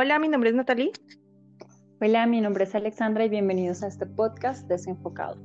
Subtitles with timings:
[0.00, 0.92] Hola, mi nombre es Natalie.
[2.00, 5.36] Hola, mi nombre es Alexandra y bienvenidos a este podcast desenfocado.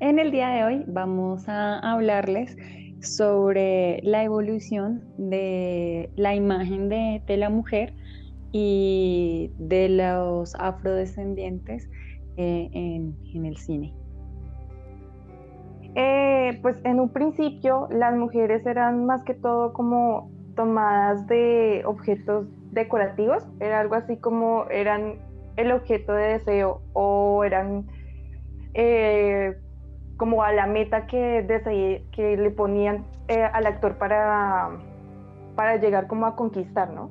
[0.00, 2.56] En el día de hoy vamos a hablarles
[2.98, 7.94] sobre la evolución de la imagen de, la mujer
[8.50, 11.88] y de los afrodescendientes
[12.36, 13.94] eh, en, el cine.
[15.94, 22.48] Eh, pues en un principio las mujeres eran más que todo como tomadas de objetos
[22.72, 25.18] decorativos, era algo así como eran
[25.56, 27.86] el objeto de deseo o eran
[28.74, 29.56] eh,
[30.16, 31.46] como a la meta que,
[32.12, 34.70] que le ponían eh, al actor para,
[35.54, 37.10] para llegar como a conquistar, ¿no?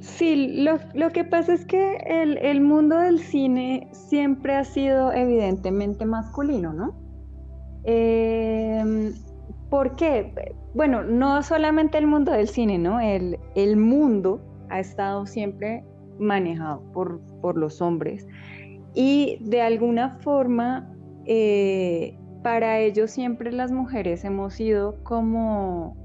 [0.00, 6.72] Sí, lo, que pasa es que el, mundo del cine siempre ha sido evidentemente masculino,
[6.72, 6.94] ¿no?
[7.84, 9.12] Eh,
[9.70, 10.32] ¿Por qué?
[10.74, 13.00] Bueno, no solamente el mundo del cine, ¿no?
[13.00, 15.84] El, el mundo ha estado siempre
[16.18, 18.26] manejado por, por los hombres
[18.94, 20.92] y de alguna forma
[21.26, 25.96] eh, para ellos siempre las mujeres hemos sido como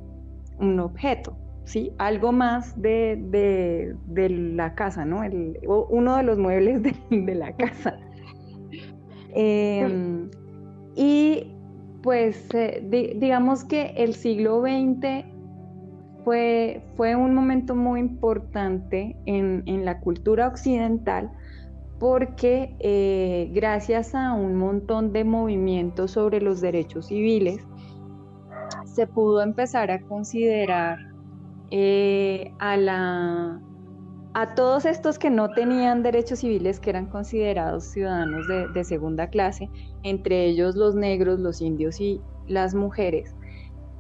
[0.59, 1.91] un objeto, ¿sí?
[1.97, 3.95] Algo más de,
[4.55, 5.23] la casa, ¿no?
[5.23, 7.97] El, uno de los muebles de, la casa.
[9.35, 10.29] Em,
[10.95, 11.52] y
[12.03, 15.25] pues eh, digamos que el siglo XX
[16.23, 21.31] fue, fue un momento muy importante en, la cultura occidental
[21.99, 27.65] porque eh, gracias a un montón de movimientos sobre los derechos civiles,
[28.83, 30.99] se pudo empezar a considerar
[31.71, 33.61] eh, a la
[34.35, 39.69] a todos estos que no tenían derechos civiles, que eran considerados ciudadanos de, segunda clase,
[40.01, 43.35] entre ellos los negros, los indios y las mujeres,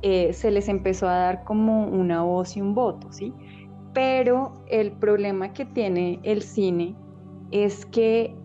[0.01, 3.33] eh, se les empezó a dar como una voz y un voto, ¿sí?
[3.93, 6.95] Pero el problema que tiene el cine
[7.51, 8.35] es que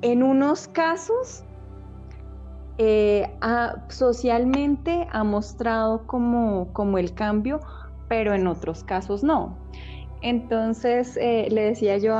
[0.00, 1.44] en unos casos
[2.78, 3.30] eh,
[3.88, 7.60] socialmente ha mostrado como, como el cambio,
[8.08, 9.59] pero en otros casos no.
[10.22, 12.14] Entonces, eh, le decía yo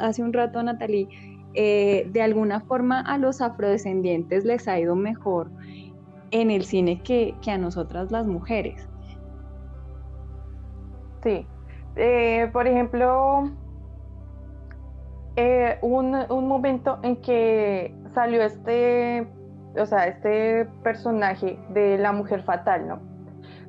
[0.00, 1.08] hace un rato a Natalie,
[1.54, 5.50] eh, de alguna forma a los afrodescendientes les ha ido mejor
[6.30, 8.88] en el cine que, a nosotras las mujeres.
[11.22, 11.46] Sí.
[11.96, 13.50] Eh, por ejemplo,
[15.82, 19.26] un, un, momento en que salió este,
[19.76, 23.00] o sea, este personaje de la mujer fatal, ¿no?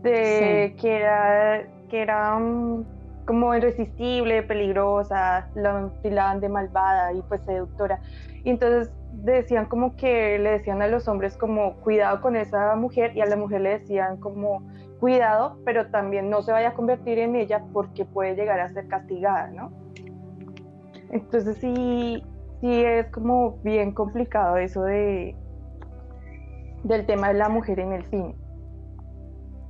[0.03, 2.85] De que era que era mm,
[3.25, 7.99] como irresistible, peligrosa, la tilaban de malvada y pues seductora.
[8.43, 13.15] Y entonces decían como que le decían a los hombres como cuidado con esa mujer
[13.15, 14.63] y a la mujer le decían como
[14.99, 18.87] cuidado, pero también no se vaya a convertir en ella porque puede llegar a ser
[18.87, 19.71] castigada, ¿no?
[21.11, 22.23] Entonces sí,
[22.61, 25.35] sí es como bien complicado eso de
[26.83, 28.35] del tema de la mujer en el cine.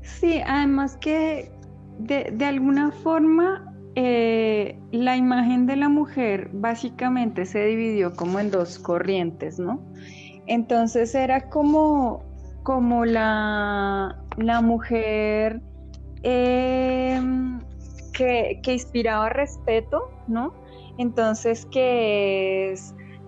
[0.02, 1.52] Sí, además que
[2.00, 8.80] de, alguna forma, eh, la imagen de la mujer básicamente se dividió como en dos
[8.80, 9.82] corrientes, ¿no?
[10.46, 12.24] Entonces era como,
[12.64, 15.62] como la, la mujer
[16.24, 17.60] em,
[18.14, 20.54] que, inspiraba respeto, ¿no?
[20.98, 22.74] Entonces que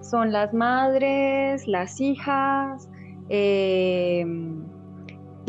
[0.01, 2.90] son las madres, las hijas,
[3.30, 4.25] eh,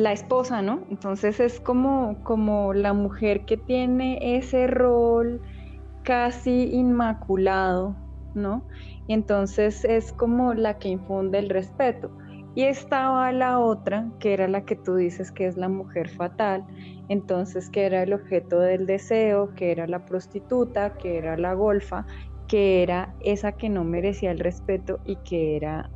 [0.01, 0.85] la esposa, ¿no?
[0.91, 5.41] Entonces es como, como la mujer que tiene ese rol
[6.03, 7.97] casi inmaculado,
[8.35, 8.65] ¿no?
[9.09, 12.11] Entonces es como la que infunde el respeto.
[12.55, 16.67] Y estaba la otra, que era la que tú dices que es la mujer fatal,
[17.09, 22.07] entonces que era el objeto del deseo, que era la prostituta, que era la golfa,
[22.49, 25.91] que era esa que no merecía el respeto y que era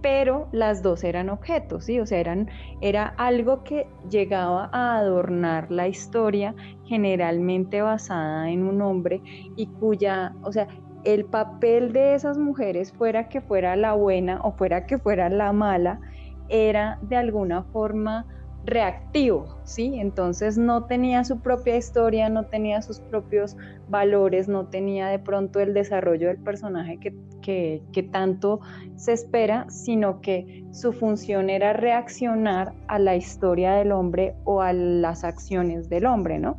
[0.00, 2.00] pero las dos eran objetos, ¿sí?
[2.00, 2.48] O sea, eran,
[2.80, 6.54] era algo que llegaba a adornar la historia,
[6.86, 9.20] generalmente basada en un hombre
[9.56, 10.68] y cuya, o sea,
[11.04, 15.52] el papel de esas mujeres, fuera que fuera la buena o fuera que fuera la
[15.52, 16.00] mala,
[16.48, 18.26] era de alguna forma
[18.68, 19.98] reactivo, ¿sí?
[19.98, 23.56] Entonces no tenía su propia historia, no tenía sus propios
[23.88, 28.60] valores, no tenía de pronto el desarrollo del personaje que, que, tanto
[28.96, 34.72] se espera, sino que su función era reaccionar a la historia del hombre o a
[34.72, 36.58] las acciones del hombre, ¿no?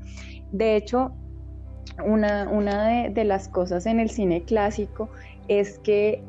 [0.52, 1.12] De hecho,
[2.06, 5.10] una, una de, las cosas en el cine clásico
[5.48, 6.24] es que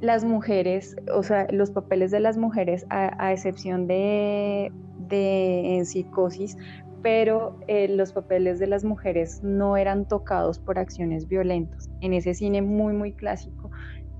[0.00, 4.70] las mujeres, o sea, los papeles de las mujeres, a excepción de
[5.08, 6.56] de en psicosis,
[7.02, 11.88] pero eh, los papeles de las mujeres no eran tocados por acciones violentas.
[12.00, 13.70] En ese cine muy, muy clásico,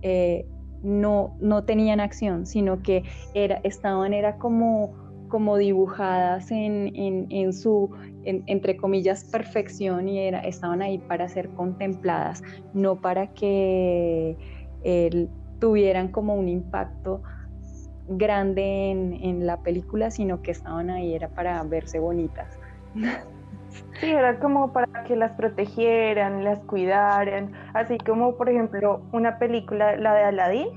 [0.02, 0.46] eh,
[0.82, 3.02] no, no tenían acción, sino que
[3.34, 4.94] era, estaban, era como,
[5.28, 7.90] como dibujadas en, en, su,
[8.24, 14.36] entre comillas, perfección y era, estaban ahí para ser contempladas, no para que
[15.58, 17.22] tuvieran como un impacto
[18.08, 22.58] grande en, en, la película, sino que estaban ahí, era para verse bonitas.
[24.00, 29.96] Sí, era como para que las protegieran, las cuidaran, así como por ejemplo una película,
[29.96, 30.68] la de Aladdin,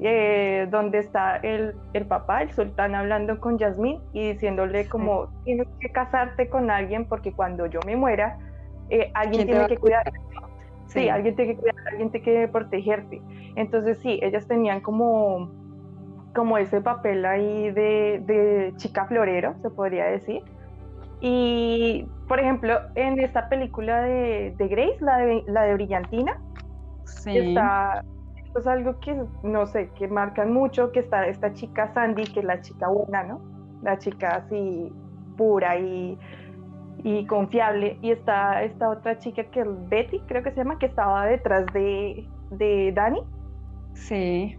[0.00, 5.68] eh, donde está el, el, papá, el sultán, hablando con Yasmín y diciéndole como tienes
[5.80, 8.38] que casarte con alguien porque cuando yo me muera,
[8.90, 10.10] eh, alguien tiene que cuidar.
[10.86, 13.22] Sí, alguien tiene que cuidar, alguien tiene que protegerte.
[13.56, 15.50] Entonces sí, ellas tenían como,
[16.34, 20.42] como ese papel ahí de, de chica florero, se podría decir
[21.26, 26.38] y, por ejemplo, en esta película de, de Grace, la de, la de Brillantina,
[27.24, 28.04] está,
[28.36, 32.40] esto es algo que, no sé, que marcan mucho, que está esta chica Sandy, que
[32.40, 33.40] es la chica buena, ¿no?
[33.82, 34.92] La chica así
[35.38, 36.18] pura y,
[37.04, 37.98] y confiable.
[38.02, 41.64] Y está esta otra chica que es Betty, creo que se llama, que estaba detrás
[41.72, 43.20] de, de Dani.
[43.92, 44.58] Sí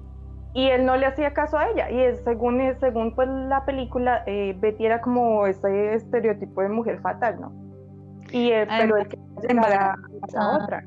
[0.55, 4.23] y él no le hacía caso a ella y es, según según pues la película
[4.25, 7.51] eh, Betty era como ese estereotipo de mujer fatal no
[8.31, 9.97] y eh, pero es que se embaraza
[10.37, 10.83] a otra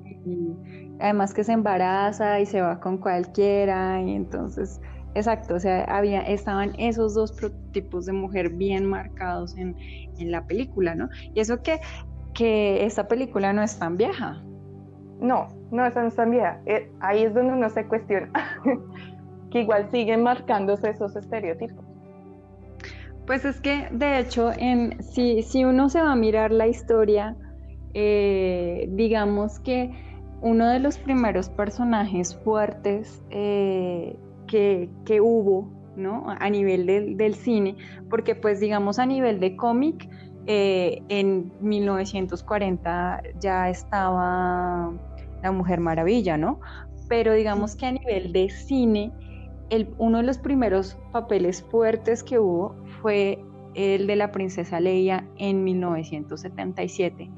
[1.01, 4.81] además que se embaraza y se va con cualquiera y entonces
[5.19, 9.77] exacto o sea había estaban esos dos prototipos de mujer bien marcados en,
[10.19, 11.81] en la película no y eso que
[12.35, 14.41] que esta película no es tan vieja.
[15.21, 16.61] No no, esa no es tan vieja.
[16.67, 18.31] Eh, ahí es donde uno se cuestiona
[19.51, 21.85] que igual siguen marcándose esos estereotipos.
[23.27, 27.37] Pues es que, de hecho, en, si, si uno se va a mirar la historia,
[27.93, 29.91] eh, digamos que
[30.41, 34.17] uno de los primeros personajes fuertes eh,
[34.49, 36.25] que, hubo ¿no?
[36.27, 36.87] a nivel
[37.17, 37.77] del cine,
[38.11, 40.09] porque pues digamos a nivel de cómic,
[40.51, 44.91] eh, en 1940 ya estaba
[45.43, 46.59] La Mujer Maravilla, ¿no?
[47.07, 49.13] Pero digamos que a nivel de cine,
[49.99, 53.45] uno de los primeros papeles fuertes que hubo fue
[53.75, 57.31] el de la princesa Leia en 1977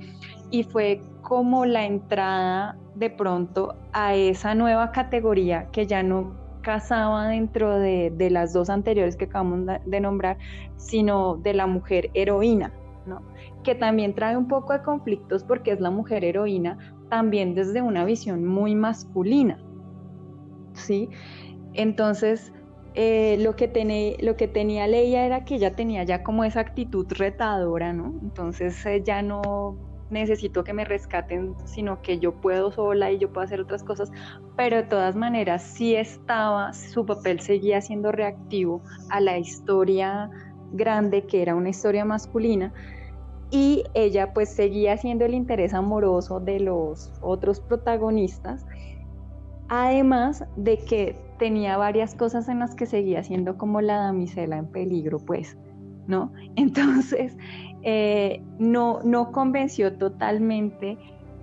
[0.51, 7.29] y fue como la entrada de pronto a esa nueva categoría que ya no casaba
[7.29, 10.39] dentro de, las dos anteriores que acabamos de nombrar,
[10.77, 12.73] sino de la mujer heroína,
[13.07, 13.23] ¿no?
[13.63, 16.79] que también trae un poco de conflictos porque es la mujer heroína
[17.09, 19.59] también desde una visión muy masculina.
[20.73, 21.09] ¿sí?
[21.75, 22.53] Entonces,
[22.95, 27.07] eh, lo, que lo que tenía Leia era que ella tenía ya como esa actitud
[27.11, 28.19] retadora, ¿no?
[28.23, 29.77] Entonces eh, ya no
[30.11, 34.11] necesito que me rescaten, sino que yo puedo sola y yo puedo hacer otras cosas,
[34.57, 40.31] pero de todas maneras sí estaba, su papel seguía siendo reactivo a la historia
[40.73, 42.73] grande, que era una historia masculina,
[43.51, 48.65] y ella pues seguía siendo el interés amoroso de los otros protagonistas,
[49.69, 54.67] además de que tenía varias cosas en las que seguía siendo como la damisela en
[54.67, 55.57] peligro, pues,
[56.07, 56.33] ¿no?
[56.57, 57.37] Entonces,
[57.83, 60.99] eh, no, no convenció totalmente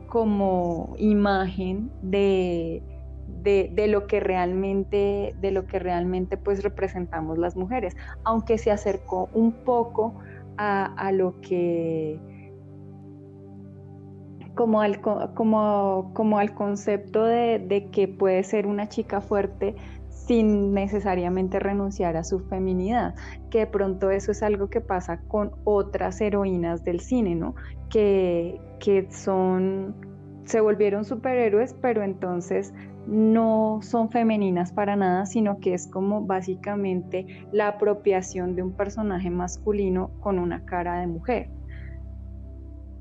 [0.07, 2.81] como imagen de,
[3.43, 9.29] de, lo que realmente, de lo que realmente pues representamos las mujeres, aunque se acercó
[9.33, 10.15] un poco
[10.57, 12.19] a, a lo que
[14.57, 19.75] como al, como, como al concepto de, que puede ser una chica fuerte
[20.27, 23.15] sin necesariamente renunciar a su feminidad,
[23.49, 27.55] que de pronto eso es algo que pasa con otras heroínas del cine, ¿no?
[27.89, 29.95] Que, que son,
[30.43, 32.73] se volvieron superhéroes, pero entonces
[33.07, 39.29] no son femeninas para nada, sino que es como básicamente la apropiación de un personaje
[39.29, 41.49] masculino con una cara de mujer.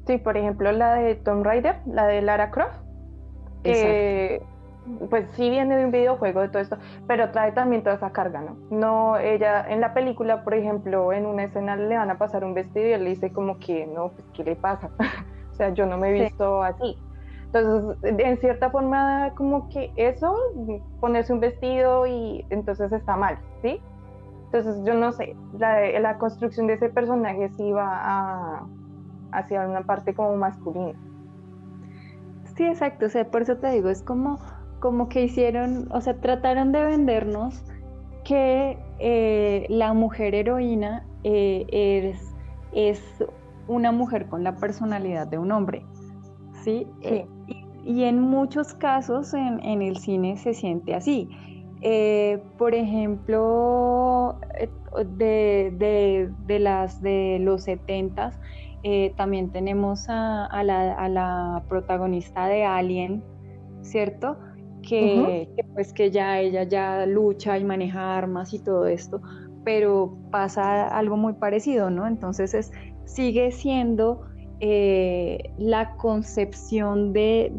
[0.06, 2.78] Sí, por ejemplo, la de Tom Raider, la de Lara Croft,
[5.11, 8.40] pues sí viene de un videojuego de todo esto, pero trae también toda esa carga,
[8.40, 8.57] ¿no?
[8.71, 12.55] No, ella, en la película, por ejemplo, en una escena le van a pasar un
[12.55, 14.90] vestido y él dice como que, no, pues, ¿qué le pasa?
[15.52, 16.97] o sea, yo no me he visto así.
[17.47, 20.37] Entonces, en cierta forma, como que eso,
[21.00, 23.81] ponerse un vestido y entonces está mal, ¿sí?
[24.47, 28.66] Entonces, yo no sé, la, la construcción de ese personaje sí va a
[29.33, 30.99] hacia una parte como masculina.
[32.57, 34.38] Sí, exacto, o sea, por eso te digo, es como,
[34.80, 37.62] como que hicieron, o sea, trataron de vendernos
[38.25, 42.35] que eh, la mujer heroína eh, es,
[42.73, 43.02] es
[43.68, 45.85] una mujer con la personalidad de un hombre.
[46.62, 46.87] ¿sí?
[47.02, 47.26] Eh,
[47.85, 51.28] y, en muchos casos en, el cine se siente así.
[52.59, 58.33] Por ejemplo, eh, de, las de los 70
[59.16, 63.23] también tenemos a, la, protagonista de Alien,
[63.83, 64.37] ¿cierto?
[64.88, 69.21] Que, que, pues que ya ella ya lucha y maneja armas y todo esto,
[69.64, 72.07] pero pasa algo muy parecido, ¿no?
[72.07, 72.73] Entonces es,
[73.05, 74.23] sigue siendo
[74.61, 77.50] eh, la concepción de,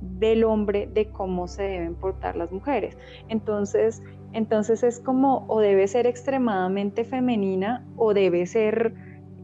[0.00, 2.96] del hombre de cómo se deben portar las mujeres.
[3.28, 8.94] Entonces, entonces es como o debe ser extremadamente femenina o debe ser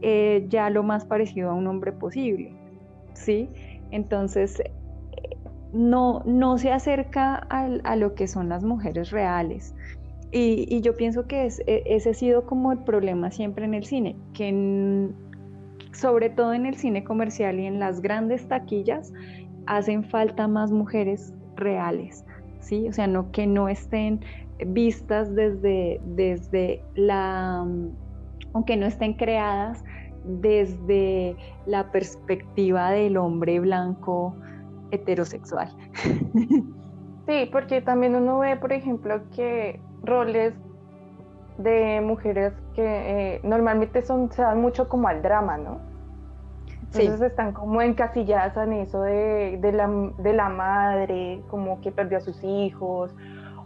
[0.01, 2.53] eh, ya lo más parecido a un hombre posible.
[3.13, 3.49] ¿Sí?
[3.91, 4.61] Entonces,
[5.73, 9.75] no, no se acerca a, lo que son las mujeres reales.
[10.31, 14.15] Y, yo pienso que e, ese ha sido como el problema siempre en el cine,
[14.33, 15.09] que
[15.91, 19.13] sobre todo en el cine comercial y en las grandes taquillas,
[19.65, 22.25] hacen falta más mujeres reales,
[22.59, 22.87] ¿sí?
[22.87, 24.21] O sea, no que no estén
[24.67, 27.65] vistas desde, desde la,
[28.53, 29.83] aunque no estén creadas
[30.25, 34.35] desde la perspectiva del hombre blanco
[34.93, 35.69] heterosexual.
[37.25, 40.53] Sí, porque también uno ve, por ejemplo, que roles
[41.57, 42.83] de mujeres que
[43.35, 45.79] eh, normalmente son, se dan mucho como al drama, ¿no?
[46.93, 52.21] Entonces están como encasilladas en eso de, la, de la madre, como que perdió a
[52.21, 53.15] sus hijos,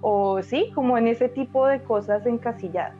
[0.02, 2.96] o sí, como en ese tipo de cosas encasilladas.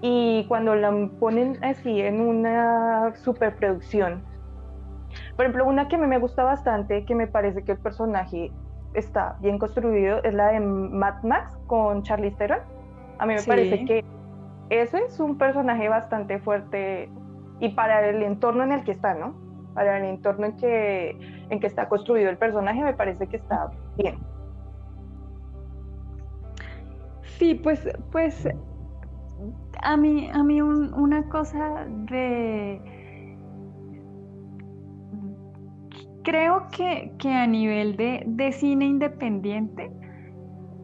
[0.00, 4.22] Y cuando la ponen así en una superproducción,
[5.40, 8.52] por ejemplo, una que a mí me gusta bastante, que me parece que el personaje
[8.92, 12.60] está bien construido, es la de Mad Max con Charlize Theron
[13.18, 14.04] a mí me parece que
[14.68, 17.08] ese es un personaje bastante fuerte
[17.58, 19.34] y para el entorno en el que está, ¿no?
[19.72, 21.16] Para el entorno en que,
[21.48, 24.18] en que está construido el personaje me parece que está bien.
[27.22, 28.46] Sí, pues, pues
[29.82, 32.99] a mí, a mí una cosa de...
[36.30, 39.90] Creo que, a nivel de, de cine independiente,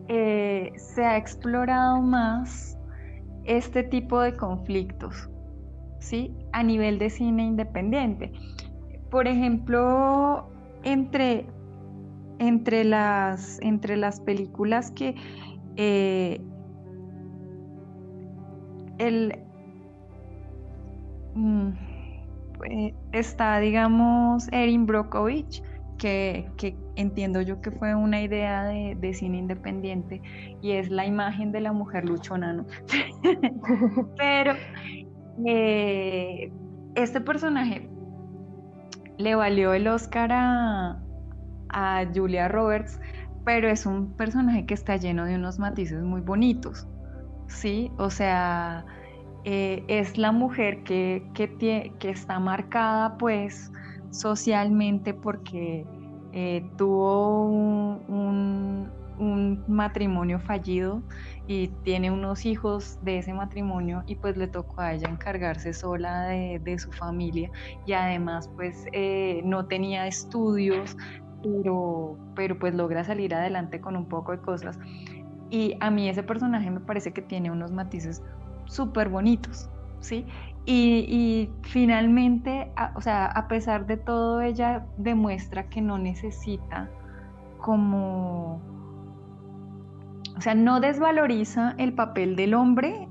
[0.09, 2.77] eh, se ha explorado más
[3.45, 5.31] este tipo de conflictos,
[6.01, 6.35] ¿sí?
[6.51, 8.33] A nivel de cine independiente.
[9.09, 10.49] Por ejemplo,
[10.83, 11.47] entre,
[12.41, 15.15] entre, las, entre las películas que
[15.77, 16.41] eh,
[18.99, 19.39] el,
[21.37, 21.86] mm,
[22.65, 25.63] eh, está, digamos, Erin Brockovich,
[25.99, 30.21] que, entiendo yo que fue una idea de, cine independiente
[30.63, 32.67] y es la imagen de la mujer luchona, ¿no?
[34.17, 34.55] Pero
[35.47, 36.51] eh,
[36.95, 37.89] este personaje
[39.19, 41.03] le valió el Oscar a,
[42.15, 42.99] Julia Roberts,
[43.45, 46.87] pero es un personaje que está lleno de unos matices muy bonitos,
[47.49, 47.91] ¿sí?
[47.99, 48.87] O sea,
[49.49, 53.71] eh, es la mujer que, que, está marcada pues
[54.11, 55.87] socialmente porque
[56.33, 58.95] eh, tuvo un,
[59.69, 61.01] matrimonio fallido
[61.47, 66.27] y tiene unos hijos de ese matrimonio y pues le tocó a ella encargarse sola
[66.27, 67.51] de, su familia
[67.87, 70.97] y además pues eh, no tenía estudios
[71.43, 74.79] pero, pero pues logra salir adelante con un poco de cosas.
[75.49, 78.23] Y a mí ese personaje me parece que tiene unos matices
[78.67, 79.69] súper bonitos,
[80.01, 80.27] ¿sí?
[80.69, 86.91] Y, finalmente, o sea, a pesar de todo, ella demuestra que no necesita
[87.59, 88.61] como,
[90.37, 93.07] o sea, no desvaloriza el papel del hombre,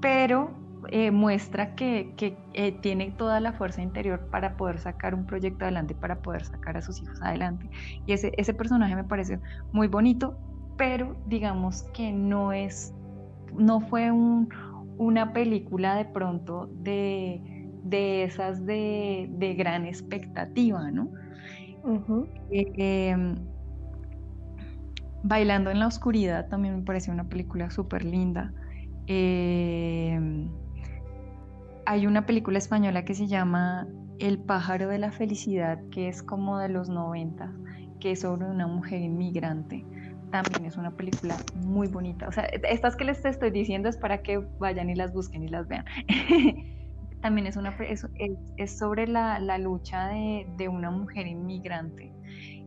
[0.00, 0.50] pero
[0.88, 2.12] eh, muestra que,
[2.54, 6.76] eh, tiene toda la fuerza interior para poder sacar un proyecto adelante, para poder sacar
[6.76, 7.70] a sus hijos adelante.
[8.04, 9.38] Y ese, ese personaje me parece
[9.70, 10.36] muy bonito,
[10.76, 12.94] pero digamos que no es,
[13.56, 14.48] no fue un,
[14.98, 17.40] una película de pronto de,
[17.90, 21.08] esas de, gran expectativa, ¿no?
[22.50, 23.36] Em,
[25.22, 28.52] Bailando en la oscuridad también me pareció una película súper linda.
[29.06, 30.48] Em,
[31.86, 33.86] hay una película española que se llama
[34.18, 37.52] El pájaro de la felicidad, que es como de los 90,
[38.00, 39.84] que es sobre una mujer inmigrante
[40.30, 42.28] también es una película muy bonita.
[42.28, 45.48] O sea, estas que les estoy diciendo es para que vayan y las busquen y
[45.48, 45.84] las vean.
[47.20, 52.12] también es, una, es, sobre la, lucha de, una mujer inmigrante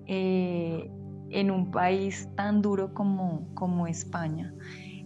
[0.08, 0.92] eh,
[1.30, 4.54] en un país tan duro como, como España.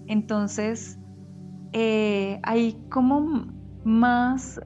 [0.08, 1.00] Entonces,
[1.74, 3.48] eh, hay como
[3.84, 4.60] más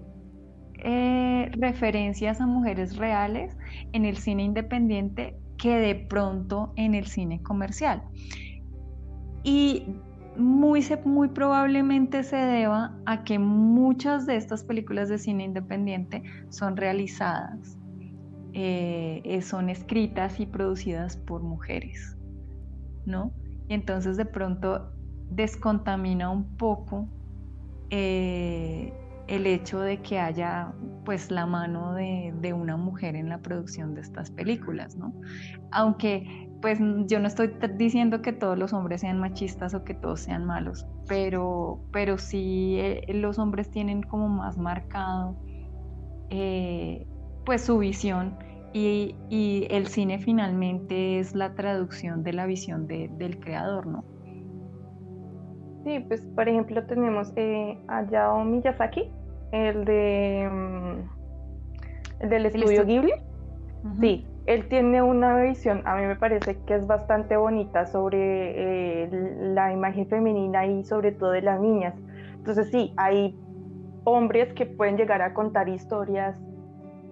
[0.76, 3.58] eh, referencias a mujeres reales
[3.92, 8.02] en el cine independiente que de pronto en el cine comercial.
[9.44, 9.86] Y
[10.36, 16.78] muy, muy probablemente se deba a que muchas de estas películas de cine independiente son
[16.78, 17.78] realizadas,
[18.54, 22.18] eh, eh, son escritas y producidas por mujeres,
[23.06, 23.34] ¿no?
[23.68, 24.92] Y entonces de pronto
[25.30, 27.08] descontamina un poco
[27.90, 28.94] eh,
[29.30, 30.74] el hecho de que haya
[31.06, 35.14] pues la mano de, de, una mujer en la producción de estas películas, ¿no?
[35.72, 40.22] Aunque pues yo no estoy diciendo que todos los hombres sean machistas o que todos
[40.22, 45.38] sean malos, pero, pero sí eh, los hombres tienen como más marcado
[46.30, 47.08] eh,
[47.46, 48.38] pues su visión
[48.74, 49.16] y,
[49.72, 54.04] el cine finalmente es la traducción de la visión del creador, ¿no?
[55.84, 59.12] Sí, pues por ejemplo tenemos eh, a Yao Miyazaki,
[59.52, 61.20] el de mm,
[62.22, 63.14] el del estudio Ghibli.
[64.00, 69.10] Sí, él tiene una visión, a mí me parece que es bastante bonita sobre eh,
[69.54, 71.94] la imagen femenina y sobre todo de las niñas.
[72.34, 73.38] Entonces sí, hay
[74.04, 76.36] hombres que pueden llegar a contar historias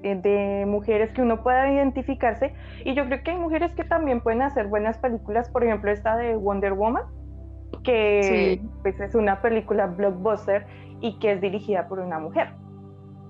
[0.03, 2.53] eh, de mujeres que uno pueda identificarse
[2.84, 6.17] y yo creo que hay mujeres que también pueden hacer buenas películas, por ejemplo esta
[6.17, 7.03] de Wonder Woman,
[7.84, 10.65] que pues, es una película blockbuster
[11.01, 12.50] y que es dirigida por una mujer.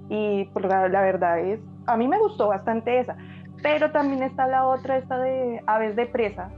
[0.09, 3.17] Y pues, la, verdad es, a mí me gustó bastante esa.
[3.62, 6.50] Pero también está la otra, esta de Aves de Presa,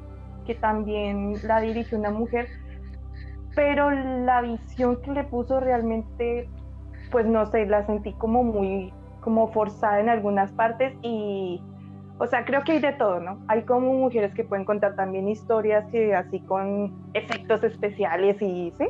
[0.45, 2.47] que también la dirigió una mujer,
[3.55, 6.49] pero la visión que le puso realmente,
[7.11, 11.61] pues no sé, la sentí como muy, como forzada en algunas partes y,
[12.19, 13.39] o sea, creo que hay de todo, ¿no?
[13.47, 18.89] Hay como mujeres que pueden contar también historias que así con efectos especiales y, ¿sí?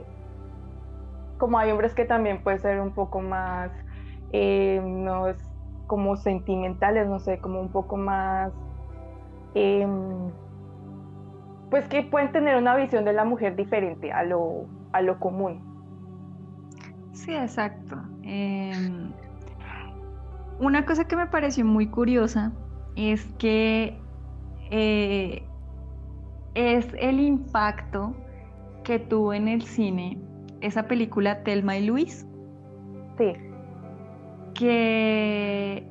[1.40, 3.72] Como hay hombres que también puede ser un poco más,
[4.32, 5.38] eh, no es
[5.88, 8.54] como sentimentales, no sé, como un poco más,
[9.56, 10.32] em,
[11.72, 15.64] pues que pueden tener una visión de la mujer diferente a lo, a lo común.
[17.14, 17.98] Sí, exacto.
[18.22, 19.12] Em,
[20.60, 22.52] una cosa que me pareció muy curiosa
[22.96, 24.00] es que
[24.70, 25.44] eh,
[26.54, 28.14] es el impacto
[28.84, 30.29] que tuvo en el cine
[30.62, 32.26] esa película Telma y Luis.
[33.18, 33.34] Sí
[34.60, 35.88] que...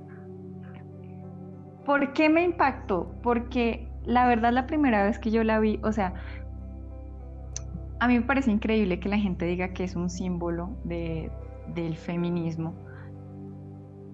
[1.87, 3.15] ¿Por qué me impactó?
[3.23, 6.13] Porque la verdad la primera vez que yo la vi, o sea,
[7.99, 11.31] a mí me parece increíble que la gente diga que es un símbolo de,
[11.75, 12.75] del feminismo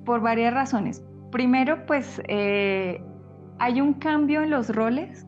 [0.05, 1.05] por varias razones.
[1.33, 3.03] Primero, pues eh,
[3.59, 5.27] hay un cambio en los roles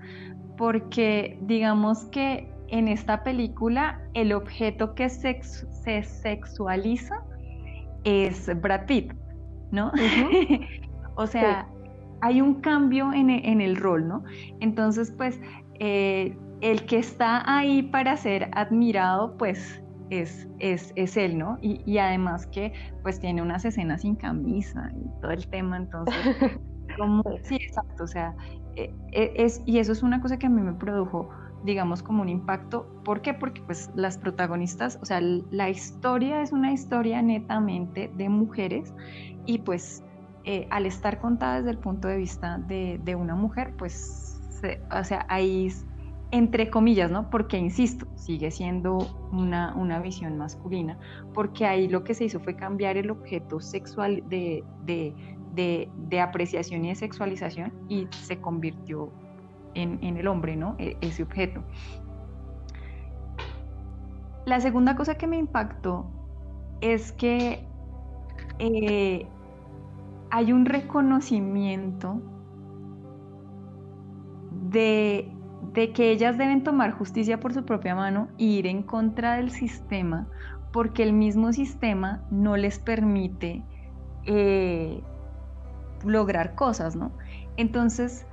[0.56, 5.40] porque digamos que en esta película el objeto que se
[6.02, 7.22] sexualiza
[8.04, 9.12] es Brad Pitt,
[9.72, 9.92] ¿no?
[11.16, 11.68] o sea,
[12.20, 14.24] hay un cambio en, el rol, ¿no?
[14.60, 15.40] Entonces, pues,
[15.80, 21.58] eh, el que está ahí para ser admirado, pues, es, es, es él, ¿no?
[21.60, 26.16] Y, además que, pues, tiene unas escenas sin camisa y todo el tema, entonces,
[26.96, 28.34] como, sí, exacto, o sea,
[28.76, 31.28] eh, eh, es, y eso es una cosa que a mí me produjo
[31.66, 32.86] digamos, como un impacto.
[33.04, 33.34] ¿Por qué?
[33.34, 38.94] Porque pues las protagonistas, o sea, la historia es una historia netamente de mujeres
[39.44, 40.02] y pues
[40.44, 44.40] eh, al estar contada desde el punto de vista de, una mujer, pues,
[44.90, 45.70] o sea, ahí
[46.30, 47.30] entre comillas, ¿no?
[47.30, 48.98] Porque, insisto, sigue siendo
[49.32, 50.98] una, una, visión masculina,
[51.34, 55.14] porque ahí lo que se hizo fue cambiar el objeto sexual de, de,
[55.54, 59.12] de apreciación y de sexualización y se convirtió
[59.82, 60.76] en, el hombre, ¿no?
[60.78, 61.62] E, ese objeto.
[64.44, 66.06] La segunda cosa que me impactó
[66.80, 67.64] es que
[68.58, 69.26] eh,
[70.30, 72.20] hay un reconocimiento
[74.70, 75.32] de,
[75.94, 80.26] que ellas deben tomar justicia por su propia mano e ir en contra del sistema
[80.72, 83.62] porque el mismo sistema no les permite
[84.24, 85.02] eh,
[86.04, 87.12] lograr cosas, ¿no?
[87.56, 88.26] Entonces,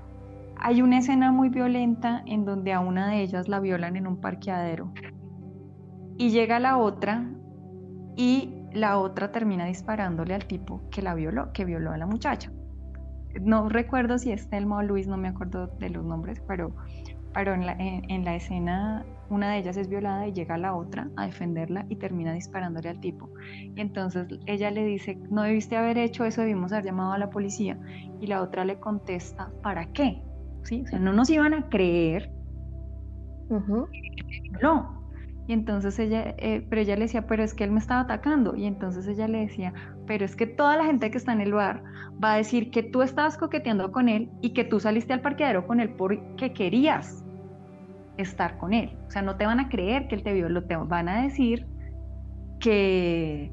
[0.64, 4.22] hay una escena muy violenta en donde a una de ellas la violan en un
[4.22, 4.94] parqueadero
[6.18, 7.30] y llega la otra
[8.16, 12.50] y la otra termina disparándole al tipo que la violó, que violó a la muchacha.
[13.42, 16.74] No recuerdo si es Telma o Luis, no me acuerdo de los nombres, pero,
[17.34, 21.10] pero en, la, en la escena una de ellas es violada y llega la otra
[21.18, 23.30] a defenderla y termina disparándole al tipo.
[23.52, 27.30] Y entonces ella le dice, no debiste haber hecho eso, debimos haber llamado a la
[27.30, 27.78] policía.
[28.22, 30.24] Y la otra le contesta, ¿para qué?
[30.64, 30.84] ¿Sí?
[30.86, 32.32] O sea, no nos iban a creer.
[34.62, 35.04] No.
[35.46, 38.56] Y entonces ella, eh, pero ella le decía, pero es que él me estaba atacando.
[38.56, 39.74] Y entonces ella le decía,
[40.08, 41.84] pero es que toda la gente que está en el bar
[42.24, 45.68] va a decir que tú estabas coqueteando con él y que tú saliste al parqueadero
[45.68, 47.26] con él porque querías
[48.18, 48.98] estar con él.
[49.08, 51.24] O sea, no te van a creer que él te vio, lo te van a
[51.24, 51.68] decir
[52.60, 53.52] que,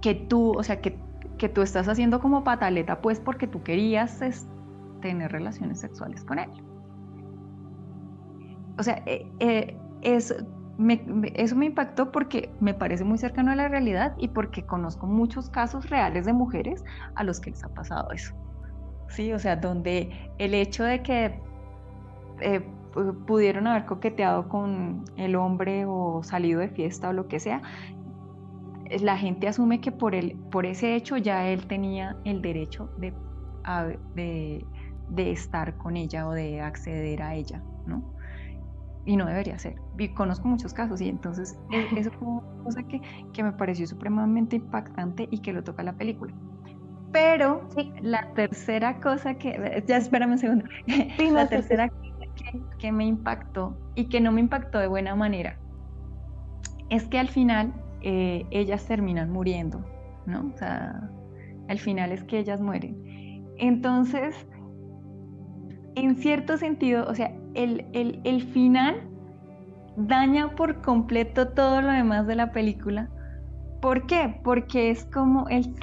[0.00, 0.96] que tú, o sea, que,
[1.36, 4.22] que tú estás haciendo como pataleta, pues porque tú querías
[5.00, 6.50] tener relaciones sexuales con él.
[8.78, 10.34] O sea, eh, eh, es,
[11.34, 15.50] eso me impactó porque me parece muy cercano a la realidad y porque conozco muchos
[15.50, 16.84] casos reales de mujeres
[17.14, 18.34] a los que les ha pasado eso.
[19.08, 21.40] Sí, o sea, donde el hecho de que
[22.40, 22.60] eh,
[23.26, 27.62] pudieron haber coqueteado con el hombre o salido de fiesta o lo que sea,
[29.00, 33.12] la gente asume que por, el, por ese hecho ya él tenía el derecho de,
[34.14, 34.64] de,
[35.10, 38.02] de estar con ella o de acceder a ella, ¿no?
[39.04, 39.76] y no debería ser.
[39.98, 43.00] Y conozco muchos casos y entonces e, eso fue una cosa que,
[43.32, 46.32] que, me pareció supremamente impactante y que lo toca la película.
[47.12, 47.68] Pero
[48.02, 50.64] la tercera cosa que, ya espérame un segundo,
[51.32, 55.58] la tercera cosa que, que, me impactó y que no me impactó de buena manera
[56.88, 59.84] es que al final eh, ellas terminan muriendo,
[60.26, 60.52] ¿no?
[60.54, 61.10] O sea,
[61.68, 63.44] al final es que ellas mueren.
[63.58, 64.46] Entonces,
[66.00, 69.02] en cierto sentido, o sea, el, final
[69.96, 73.08] daña por completo todo lo demás de la película.
[73.80, 74.40] ¿Por qué?
[74.42, 75.74] Porque es como el,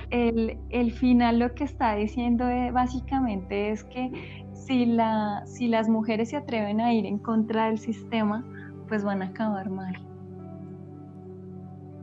[0.69, 4.11] el, final lo que está diciendo básicamente es que
[4.53, 8.43] si, la, si las mujeres se atreven a ir en contra del sistema,
[8.87, 9.95] pues van a acabar mal.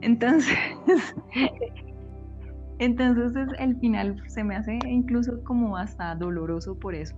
[0.01, 0.57] Entonces,
[2.79, 7.15] entonces el final se me hace incluso como hasta doloroso por eso.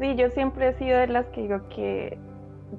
[0.00, 2.18] Sí, yo siempre he sido de las que digo que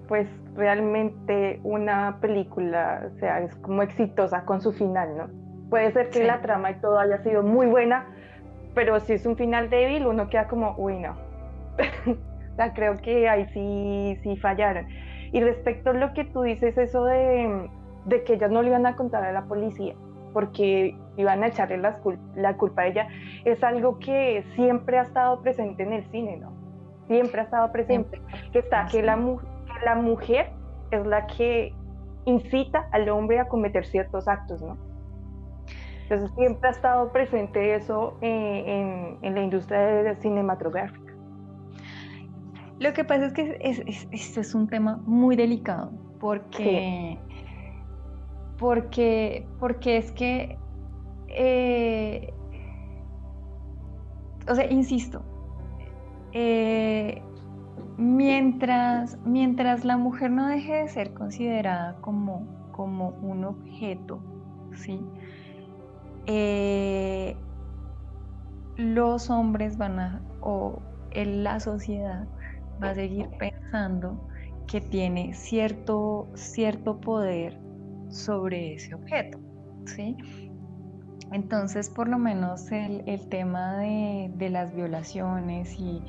[0.08, 5.30] pues realmente una película sea es como exitosa con su final, ¿no?
[5.70, 8.08] Puede ser que la trama y todo haya sido muy buena,
[8.74, 11.12] pero si es un final débil, uno queda como, uy, no.
[12.08, 14.88] o sea, creo que ahí sí, sí fallaron.
[15.32, 17.70] Y respecto a lo que tú dices, eso de,
[18.06, 19.94] de que ellas no le iban a contar a la policía,
[20.34, 23.08] porque iban a echarle la culpa a ella,
[23.46, 26.61] es algo que siempre ha estado presente en el cine, ¿no?
[27.12, 28.22] Siempre ha estado presente,
[28.54, 29.18] que está que la,
[29.84, 30.50] la mujer
[30.92, 31.74] es la que
[32.24, 34.78] incita al hombre a cometer ciertos actos, ¿no?
[36.04, 41.14] Entonces siempre ha estado presente eso eh, en, la industria cinematográfica.
[42.80, 47.18] Lo que pasa es que es, es, un tema muy delicado porque,
[48.58, 50.58] porque, porque es que,
[51.28, 52.34] eh,
[54.50, 55.24] o sea, insisto,
[56.34, 57.22] eh,
[57.98, 64.20] mientras, mientras la mujer no deje de ser considerada como, como un objeto,
[64.76, 65.00] ¿sí?
[66.26, 67.36] Eh,
[68.78, 70.82] los hombres van a, o
[71.14, 72.28] la sociedad
[72.82, 74.28] va a seguir pensando
[74.68, 77.60] que tiene cierto, cierto poder
[78.10, 79.40] sobre ese objeto,
[79.86, 80.16] ¿sí?
[81.32, 86.02] Entonces, por lo menos el, tema de, las violaciones y,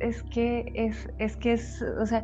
[0.00, 2.22] es, que es, es que es, o sea,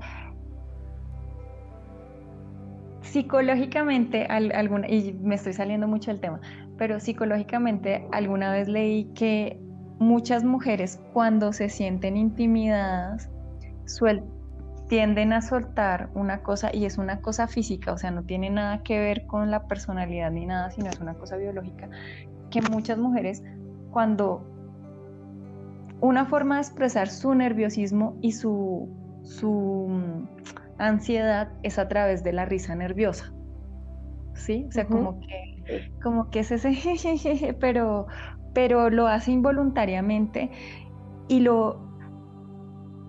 [3.01, 6.41] psicológicamente, alguna, y me estoy saliendo mucho del tema,
[6.77, 9.59] pero psicológicamente alguna vez leí que
[9.99, 13.31] muchas mujeres cuando se sienten intimidadas
[13.87, 14.34] sueltan
[14.89, 18.83] tienden a soltar una cosa y es una cosa física, o sea, no tiene nada
[18.83, 21.89] que ver con la personalidad ni nada, sino es una cosa biológica,
[22.51, 23.43] que muchas mujeres
[23.91, 24.45] cuando
[26.01, 28.89] una forma de expresar su nerviosismo y su,
[29.23, 30.29] su mm,
[30.79, 33.33] ansiedad es a través de la risa nerviosa.
[34.35, 34.67] ¿Sí?
[34.69, 35.55] O sea, como que
[36.03, 38.07] como que es ese jejeje, pero
[38.53, 40.51] pero lo hace involuntariamente
[41.29, 41.94] y lo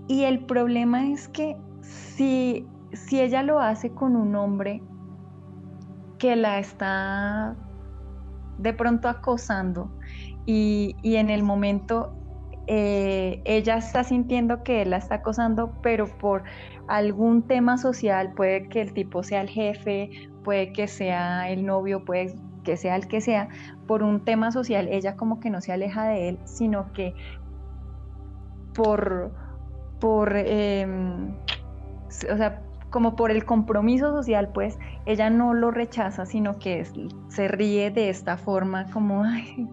[0.08, 4.82] y el problema es que si, si ella lo hace con un hombre
[6.18, 7.56] que la está
[8.58, 9.92] de pronto acosando
[10.46, 12.14] y, en el momento
[12.68, 16.44] eh, ella está sintiendo que él la está acosando, pero por
[16.88, 20.10] algún tema social, puede que el tipo sea el jefe,
[20.44, 23.50] puede que sea el novio, puede que sea el que sea,
[23.88, 27.14] por un tema social, ella como que no se aleja de él, sino que
[28.74, 29.32] por,
[30.06, 31.36] por em,
[32.32, 36.86] o sea, como por el compromiso social, pues ella no lo rechaza, sino que
[37.30, 39.68] se ríe de esta forma como, ay,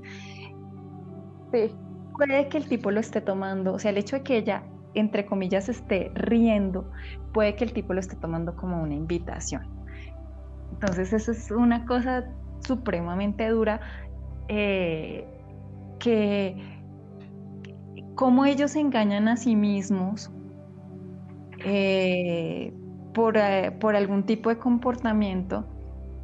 [1.53, 1.77] sí.
[2.16, 4.62] puede que el tipo lo esté tomando, o sea, el hecho de que ella,
[4.95, 6.90] entre comillas, esté riendo,
[7.35, 9.68] puede que el tipo lo esté tomando como una invitación.
[10.73, 12.25] Entonces, eso es una cosa
[12.61, 13.83] supremamente dura
[14.49, 15.29] eh,
[15.99, 16.72] que
[18.14, 20.31] cómo ellos se engañan a sí mismos
[21.64, 22.72] eh,
[23.14, 25.64] por, eh, por, algún tipo de comportamiento,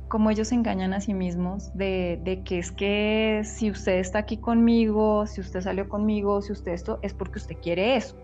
[0.08, 4.20] cómo ellos se engañan a sí mismos de, de, que es que si usted está
[4.20, 8.16] aquí conmigo, si usted salió conmigo, si usted esto, es porque usted quiere eso.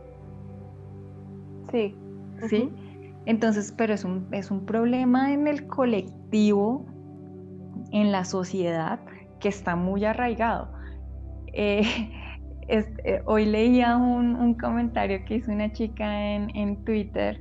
[1.70, 1.94] Sí.
[2.48, 2.70] ¿Sí?
[3.26, 6.84] Entonces, pero es un, es un problema en el colectivo,
[7.90, 9.00] en la sociedad,
[9.40, 10.68] que está muy arraigado.
[11.52, 11.82] Eh,
[12.68, 17.40] eh, hoy leía un, comentario que hizo una chica en, Twitter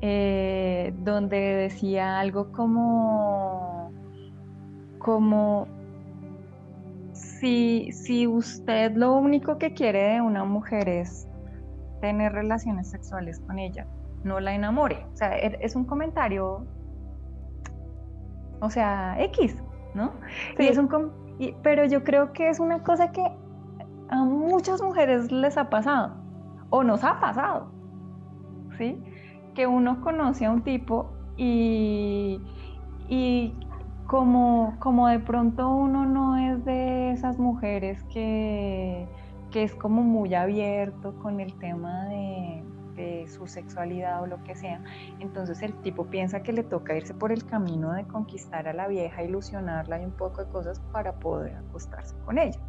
[0.00, 3.92] eh, donde decía algo como,
[4.98, 5.68] como
[7.12, 11.28] si, si usted lo único que quiere de una mujer es
[12.00, 13.86] tener relaciones sexuales con ella,
[14.24, 15.06] no la enamore.
[15.12, 16.66] O sea, er, es un comentario,
[18.60, 19.62] o sea, X,
[19.94, 20.12] ¿no?
[20.56, 20.68] Sí.
[20.68, 20.88] es un
[21.62, 23.22] pero yo creo que es una cosa que
[24.08, 26.14] a muchas mujeres les ha pasado
[26.70, 27.70] o nos ha pasado,
[28.78, 29.02] ¿sí?
[29.54, 32.40] Que uno conoce a un tipo y,
[33.08, 33.54] y
[34.06, 39.08] como, como de pronto uno no es de esas mujeres que,
[39.50, 42.62] que es como muy abierto con el tema de,
[42.96, 44.82] de su sexualidad o lo que sea.
[45.20, 48.88] Entonces el tipo piensa que le toca irse por el camino de conquistar a la
[48.88, 52.60] vieja, ilusionarla y un poco de cosas para poder acostarse con ella.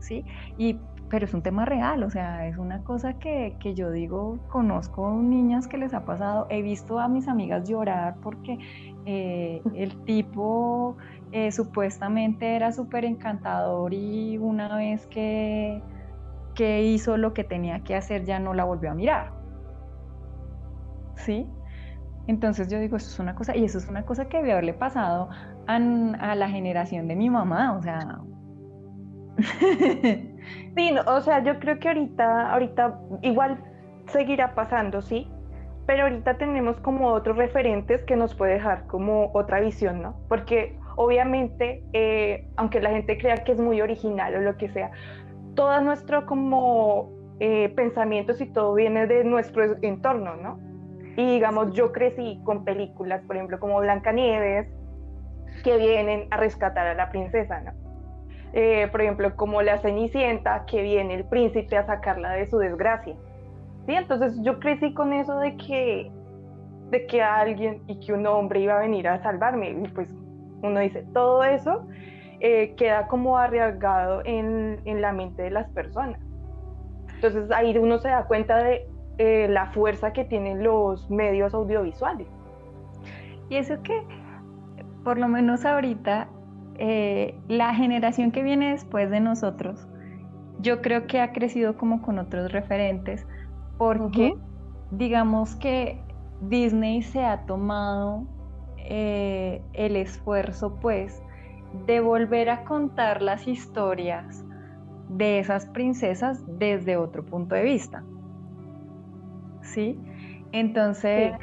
[0.00, 0.24] ¿Sí?
[0.58, 0.78] Y,
[1.08, 5.10] pero es un tema real, o sea, es una cosa que, que yo digo, conozco
[5.12, 8.58] niñas que les ha pasado, he visto a mis amigas llorar porque
[9.04, 10.96] eh, el tipo
[11.32, 15.80] eh, supuestamente era súper encantador y una vez que,
[16.54, 19.36] que hizo lo que tenía que hacer ya no la volvió a mirar.
[21.16, 21.46] ¿sí?
[22.26, 24.74] Entonces yo digo, eso es una cosa, y eso es una cosa que debe haberle
[24.74, 25.28] pasado
[25.66, 28.20] a, la generación de mi mamá, o sea...
[30.76, 33.62] sí, o sea, yo creo que ahorita, ahorita igual
[34.06, 35.28] seguirá pasando, sí,
[35.86, 40.16] pero ahorita tenemos como otros referentes que nos puede dejar como otra visión, ¿no?
[40.28, 44.90] Porque obviamente, eh, aunque la gente crea que es muy original o lo que sea,
[45.54, 50.58] todo nuestro como eh, pensamientos y todo viene de nuestro entorno, ¿no?
[51.16, 54.68] Y digamos, yo crecí con películas, por ejemplo, como Blancanieves,
[55.62, 57.85] que vienen a rescatar a la princesa, ¿no?
[58.52, 63.14] Eh, por ejemplo, como La Cenicienta, que viene el príncipe a sacarla de su desgracia.
[63.86, 63.94] ¿Sí?
[63.94, 66.10] Entonces yo crecí con eso de que,
[66.90, 69.70] de que alguien y que un hombre iba a venir a salvarme.
[69.70, 70.12] Y pues
[70.62, 71.86] uno dice, todo eso
[72.40, 76.20] eh, queda como arriesgado en, en la mente de las personas.
[77.14, 78.86] Entonces ahí uno se da cuenta de
[79.18, 82.28] eh, la fuerza que tienen los medios audiovisuales.
[83.48, 84.06] Y eso que,
[85.04, 86.28] por lo menos ahorita,
[86.78, 89.86] eh, la generación que viene después de nosotros,
[90.60, 93.26] yo creo que ha crecido como con otros referentes,
[93.78, 94.36] porque
[94.90, 96.00] digamos que
[96.40, 98.24] Disney se ha tomado
[98.78, 101.22] eh, el esfuerzo, pues,
[101.86, 104.44] de volver a contar las historias
[105.08, 108.02] de esas princesas desde otro punto de vista.
[109.66, 109.98] ¿sí?
[110.52, 111.34] Entonces,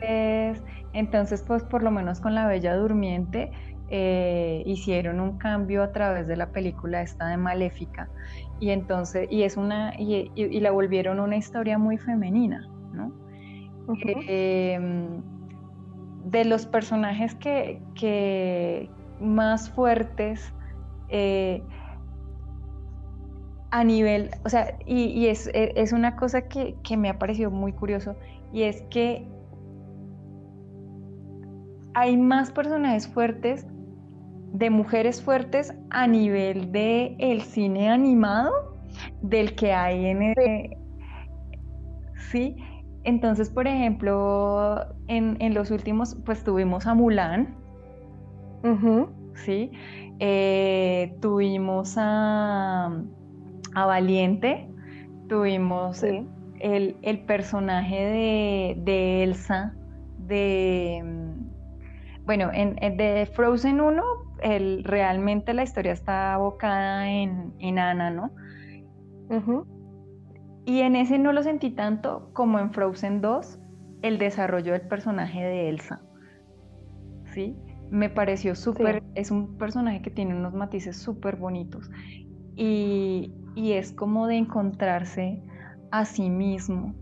[0.94, 3.52] entonces pues por lo menos con La Bella Durmiente
[3.90, 8.10] eh, hicieron un cambio a través de la película esta de Maléfica
[8.64, 10.30] y entonces, y es una, y,
[10.62, 13.12] la volvieron una historia muy femenina, ¿no?
[14.28, 15.22] Em,
[16.24, 20.54] de los personajes que, más fuertes,
[21.10, 21.62] eh,
[23.72, 27.74] a nivel, o sea, y, es, e, es, una cosa que, me ha parecido muy
[27.74, 28.16] curioso,
[28.54, 29.28] y es que
[31.96, 33.68] hay más personajes fuertes,
[34.54, 38.52] de mujeres fuertes a nivel de el cine animado
[39.22, 40.78] del que hay en el...
[42.32, 42.56] Sí,
[43.04, 47.56] entonces, por ejemplo, en, los últimos, pues tuvimos a Mulan,
[49.36, 49.72] ¿sí?
[50.20, 52.92] Eh, tuvimos a
[53.76, 54.68] a Valiente,
[55.28, 59.74] tuvimos el, personaje de, Elsa,
[60.18, 61.02] de...
[61.04, 64.04] Mm, bueno, en, de Frozen 1,
[64.44, 68.32] el, realmente la historia está abocada en, en Anna, ¿no?
[70.66, 73.60] Y en ese no lo sentí tanto como en Frozen 2,
[74.02, 76.02] el desarrollo del personaje de Elsa.
[77.34, 77.56] ¿Sí?
[77.90, 81.90] Me pareció súper, es un personaje que tiene unos matices súper bonitos.
[82.56, 85.42] Y, y es como de encontrarse
[85.92, 86.96] a sí mismo,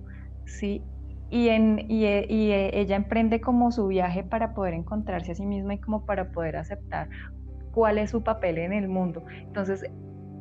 [0.46, 0.84] ¿sí?
[1.32, 5.74] Y, en, y, y, ella emprende como su viaje para poder encontrarse a sí misma
[5.74, 7.10] y como para poder aceptar
[7.72, 9.24] cuál es su papel en el mundo.
[9.30, 9.86] Entonces,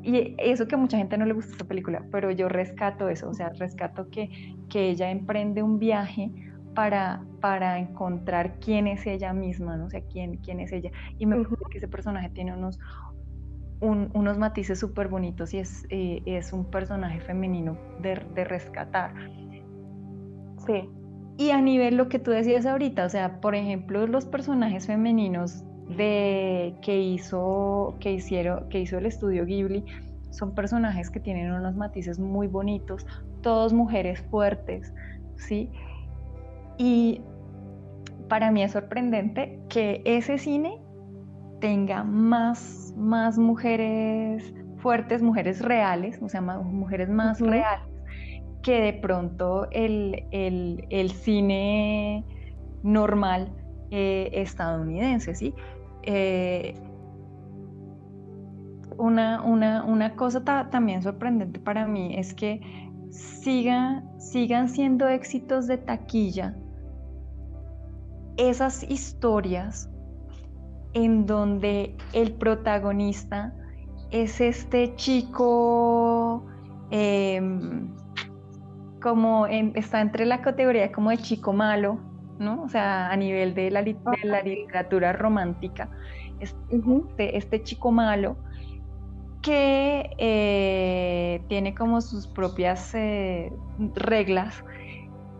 [0.03, 3.29] y eso que a mucha gente no le gusta esta película, pero yo rescato eso,
[3.29, 6.31] o sea, rescato que, que ella emprende un viaje
[6.75, 9.87] para, para encontrar quién es ella misma, ¿no?
[9.87, 10.91] O sea, quién, quién es ella.
[11.19, 12.79] Y me parece que ese personaje tiene unos,
[13.81, 19.13] unos matices súper bonitos y es, eh, es un personaje femenino de, de rescatar.
[20.73, 20.89] Sí.
[21.39, 25.65] Y a nivel lo que tú decías ahorita, o sea, por ejemplo, los personajes femeninos
[25.97, 29.85] de que hizo, que hicieron, que hizo el estudio Ghibli,
[30.31, 33.07] son personajes que tienen unos matices muy bonitos,
[33.43, 34.93] todos mujeres fuertes,
[35.37, 35.71] ¿sí?
[36.79, 37.23] Y
[38.29, 40.79] para mí es sorprendente que ese cine
[41.61, 47.90] tenga más, más mujeres fuertes, mujeres reales, o sea, más, mujeres más reales,
[48.63, 52.25] que de pronto el, el, cine
[52.83, 53.53] normal
[53.91, 55.55] eh, estadounidense, ¿sí?
[56.03, 56.75] Eh,
[58.99, 62.61] una, una, cosa también sorprendente para mí es que
[63.11, 66.55] siga, sigan siendo éxitos de taquilla
[68.37, 69.91] esas historias
[70.93, 73.55] en donde el protagonista
[74.11, 76.47] es este chico
[76.91, 77.95] em,
[79.01, 81.99] como está entre la categoría como de chico malo,
[82.39, 82.63] ¿no?
[82.63, 85.89] O sea, a nivel de la, literatura romántica,
[86.39, 88.37] este, este, chico malo
[89.43, 93.53] que eh, tiene como sus propias eh,
[93.95, 94.65] reglas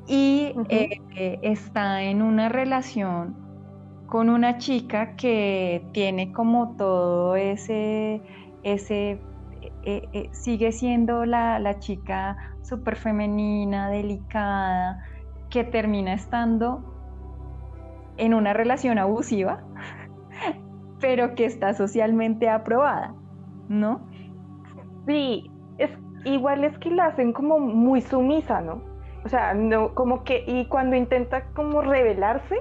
[0.07, 3.37] y eh, está en una relación
[4.07, 8.21] con una chica que tiene como todo ese,
[8.63, 9.21] ese
[10.33, 15.05] sigue siendo la, la chica súper femenina, delicada,
[15.51, 16.85] que termina estando
[18.17, 19.63] en una relación abusiva,
[21.01, 23.15] pero que está socialmente aprobada,
[23.69, 24.01] ¿no?
[25.07, 25.91] Sí, es
[26.25, 28.83] igual es que la hacen como muy sumisa, ¿no?
[29.25, 32.57] O sea, no, como que, y cuando intenta como revelarse,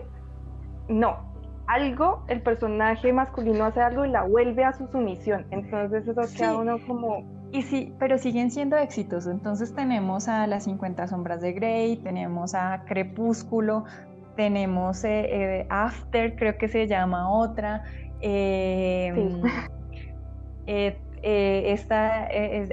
[0.87, 1.29] no,
[1.67, 5.45] algo, el personaje masculino hace algo y la vuelve a su sumisión.
[5.51, 9.27] Entonces eso queda uno como y sí, pero siguen siendo éxitos.
[9.27, 13.85] Entonces tenemos a Las 50 Sombras de Grey, tenemos a Crepúsculo,
[14.35, 17.83] tenemos eh, eh, After, creo que se llama otra.
[18.21, 19.41] Em,
[20.67, 22.29] eh, esta,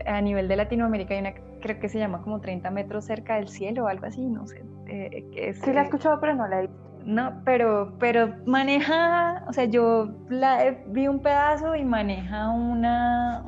[0.06, 3.48] a nivel de Latinoamérica hay una, creo que se llama como 30 metros cerca del
[3.48, 4.62] cielo o algo así, no sé.
[4.86, 6.85] sí, la he escuchado, pero no la he visto.
[7.06, 13.44] No, pero, pero maneja, o sea, yo la, vi un pedazo y maneja una,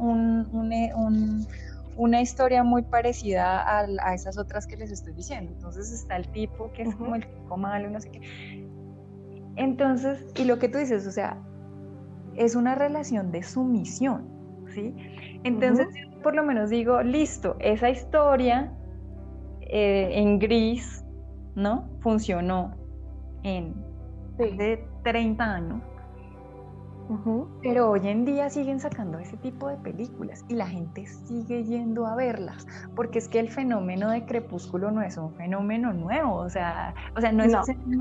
[1.96, 5.50] una historia muy parecida a, esas otras que les estoy diciendo.
[5.52, 8.20] Entonces está el tipo que es como el tipo malo, no sé qué.
[9.56, 11.36] Entonces, y lo que tú dices, o sea,
[12.36, 14.24] es una relación de sumisión,
[14.72, 14.94] ¿sí?
[15.42, 15.88] Entonces,
[16.22, 18.72] por lo menos digo, listo, esa historia
[19.62, 21.04] eh, en gris,
[21.56, 21.90] ¿no?
[21.98, 22.78] Funcionó
[23.42, 23.74] en
[24.38, 25.82] de 30 años.
[27.62, 32.06] Pero hoy en día siguen sacando ese tipo de películas y la gente sigue yendo
[32.06, 36.50] a verlas, porque es que el fenómeno de Crepúsculo no es un fenómeno nuevo, o
[36.50, 37.54] sea, o sea no es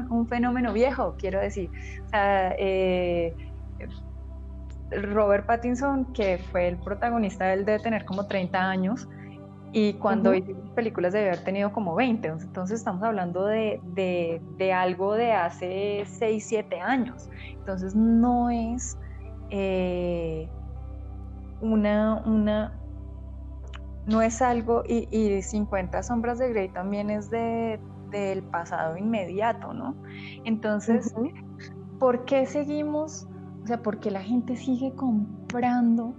[0.09, 1.69] un fenómeno viejo, quiero decir.
[2.05, 3.33] O sea, eh,
[4.91, 9.07] Robert Pattinson, que fue el protagonista, él debe tener como 30 años,
[9.73, 13.81] y cuando hice películas debe haber tenido como 20, entonces estamos hablando de,
[14.73, 17.29] algo de hace 6, 7 años.
[17.51, 18.97] Entonces no es
[19.49, 20.49] eh,
[21.61, 22.79] una, una,
[24.05, 29.73] no es algo, y, y, 50 sombras de Grey también es de, del pasado inmediato,
[29.73, 29.95] ¿no?
[30.45, 31.13] Entonces,
[31.99, 33.27] ¿por qué seguimos?
[33.63, 36.13] O sea, ¿por qué la gente sigue comprando?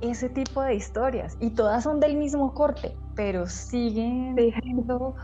[0.00, 1.36] Ese tipo de historias.
[1.40, 5.14] Y todas son del mismo corte, pero siguen siendo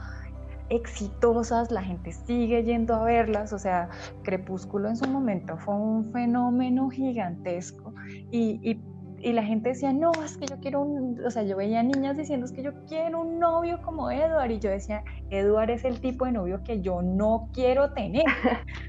[0.70, 3.90] exitosas, la gente sigue yendo a verlas, o sea,
[4.22, 7.94] Crepúsculo en su momento fue un fenómeno gigantesco.
[8.30, 8.80] Y,
[9.22, 12.44] la gente decía, no, es que yo quiero un, o sea, yo veía niñas diciendo,
[12.44, 16.26] es que yo quiero un novio como Edward y yo decía, Edward es el tipo
[16.26, 18.26] de novio que yo no quiero tener.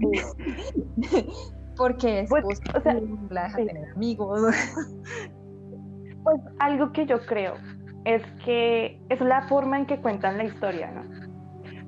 [1.76, 2.44] porque es pues,
[2.74, 2.96] o sea,
[3.30, 4.40] la deja tener amigos.
[6.24, 7.54] Pues algo que yo creo
[8.04, 11.02] es que es la forma en que cuentan la historia, ¿no?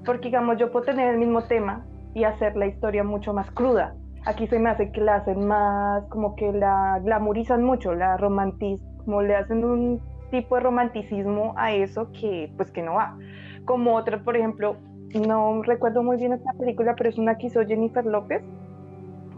[0.05, 3.95] Porque digamos, yo puedo tener el mismo tema y hacer la historia mucho más cruda.
[4.27, 8.85] Aquí se me hace que la hacen más, como que la glamorizan mucho, la romantizan,
[9.05, 13.17] como le hacen un tipo de romanticismo a eso que pues que no va.
[13.65, 14.77] Como otra, por ejemplo,
[15.15, 18.43] no recuerdo muy bien esta película, pero es una que hizo Jennifer López,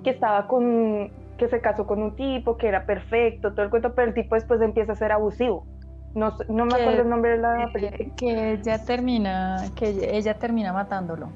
[0.02, 3.94] que estaba con, que se casó con un tipo, que era perfecto, todo el cuento,
[3.94, 5.66] pero el tipo después empieza a ser abusivo.
[6.14, 8.14] No, no me acuerdo el nombre de la película.
[8.16, 11.28] Que ella termina, que ella termina matándolo.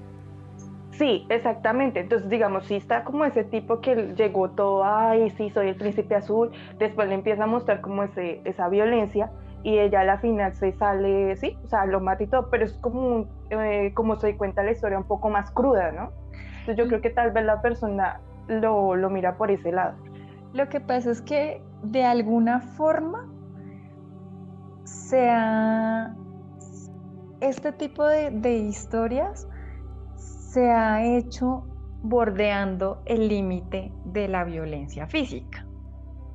[0.92, 2.00] Sí, exactamente.
[2.00, 6.14] Entonces, digamos, sí está como ese tipo que llegó todo, ay, sí, soy el príncipe
[6.14, 9.30] azul, después le empieza a mostrar como ese, esa violencia
[9.62, 12.64] y ella a la final se sale, sí, o sea, lo mata y todo, pero
[12.64, 16.12] es como, eh, como se cuenta la historia un poco más cruda, ¿no?
[16.61, 18.20] Entonces yo creo que tal vez la persona
[18.51, 19.96] lo, lo mira por ese lado.
[20.53, 23.28] Lo que pasa es que de alguna forma
[24.84, 26.14] sea
[27.40, 29.48] este tipo de, de historias
[30.16, 31.64] se ha hecho
[32.03, 35.66] bordeando el límite de la violencia física.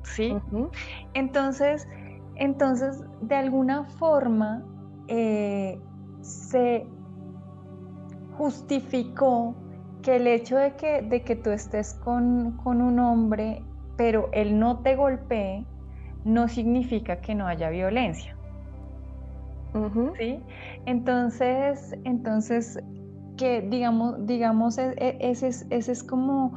[0.02, 0.36] ¿Sí?
[1.14, 1.86] Entonces,
[2.36, 4.64] entonces, de alguna forma,
[5.08, 5.80] eh,
[6.20, 6.86] se
[8.36, 9.54] justificó
[10.06, 13.64] que el hecho de que, de que tú estés con, un hombre,
[13.96, 15.66] pero él no te golpee,
[16.24, 18.36] no significa que no haya violencia.
[20.16, 20.40] ¿Sí?
[20.86, 22.78] Entonces, entonces
[23.36, 26.54] que digamos, digamos e, e, ese, es, ese es como,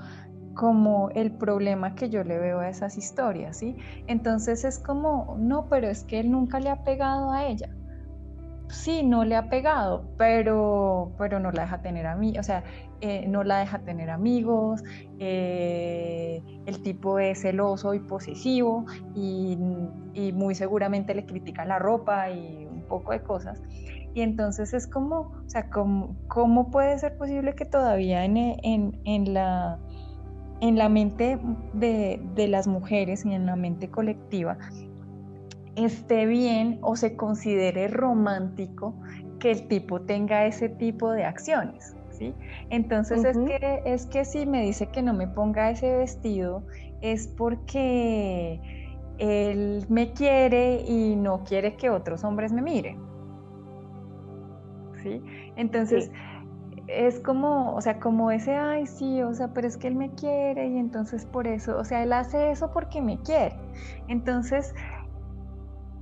[0.54, 3.76] como el problema que yo le veo a esas historias, ¿sí?
[4.06, 7.70] Entonces es como, no, pero es que él nunca le ha pegado a ella.
[8.70, 12.64] Sí, no le ha pegado, pero, pero no la deja tener a mí, o sea,
[13.02, 14.84] eh, no la deja tener amigos,
[15.20, 18.86] eh, el tipo es celoso y posesivo
[19.16, 19.58] y,
[20.34, 23.62] muy seguramente le critica la ropa y un poco de cosas.
[24.14, 29.34] Y entonces es como, o sea, ¿cómo, puede ser posible que todavía en, en, en
[29.34, 29.80] la,
[30.60, 31.40] en la mente
[31.74, 34.58] de, de, las mujeres y en la mente colectiva
[35.76, 38.94] esté bien o se considere romántico
[39.40, 41.96] que el tipo tenga ese tipo de acciones?
[42.20, 42.36] ¿Sí?
[42.70, 46.64] Entonces es, que, es que si me dice que no me ponga ese vestido
[47.02, 48.60] es porque
[49.18, 53.00] él me quiere y no quiere que otros hombres me miren.
[55.02, 55.22] ¿sí?
[55.56, 56.12] Entonces,
[56.88, 60.10] es como, o sea, como ese, ay, sí, o sea, pero es que él me
[60.12, 63.56] quiere y entonces por eso, o sea, él hace eso porque me quiere.
[64.08, 64.74] Entonces,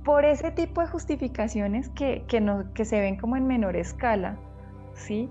[0.04, 4.38] por ese tipo de justificaciones que, que, no, que se ven como en menor escala,
[4.94, 5.28] ¿sí?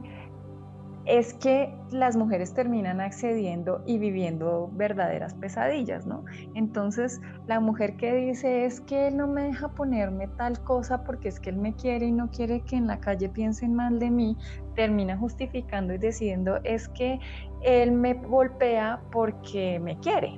[1.08, 6.26] Es que las mujeres terminan accediendo y viviendo verdaderas pesadillas, ¿no?
[6.53, 11.30] Entonces, la mujer que dice es que él no me deja ponerme tal cosa porque
[11.30, 14.12] es que él me quiere y no quiere que en la calle piensen mal de
[14.12, 14.38] mí,
[14.76, 17.20] termina justificando y decidiendo es que
[17.64, 20.38] él me golpea porque me quiere,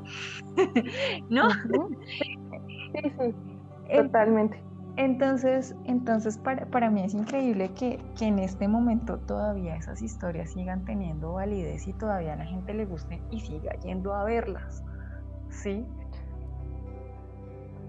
[1.30, 1.50] ¿no?
[2.92, 3.36] Sí, sí,
[3.96, 4.69] totalmente.
[5.00, 11.32] Entonces, entonces para, mí es increíble que, en este momento todavía esas historias sigan teniendo
[11.32, 14.84] validez y todavía a la gente le guste y siga yendo a verlas.
[15.48, 15.86] ¿Sí?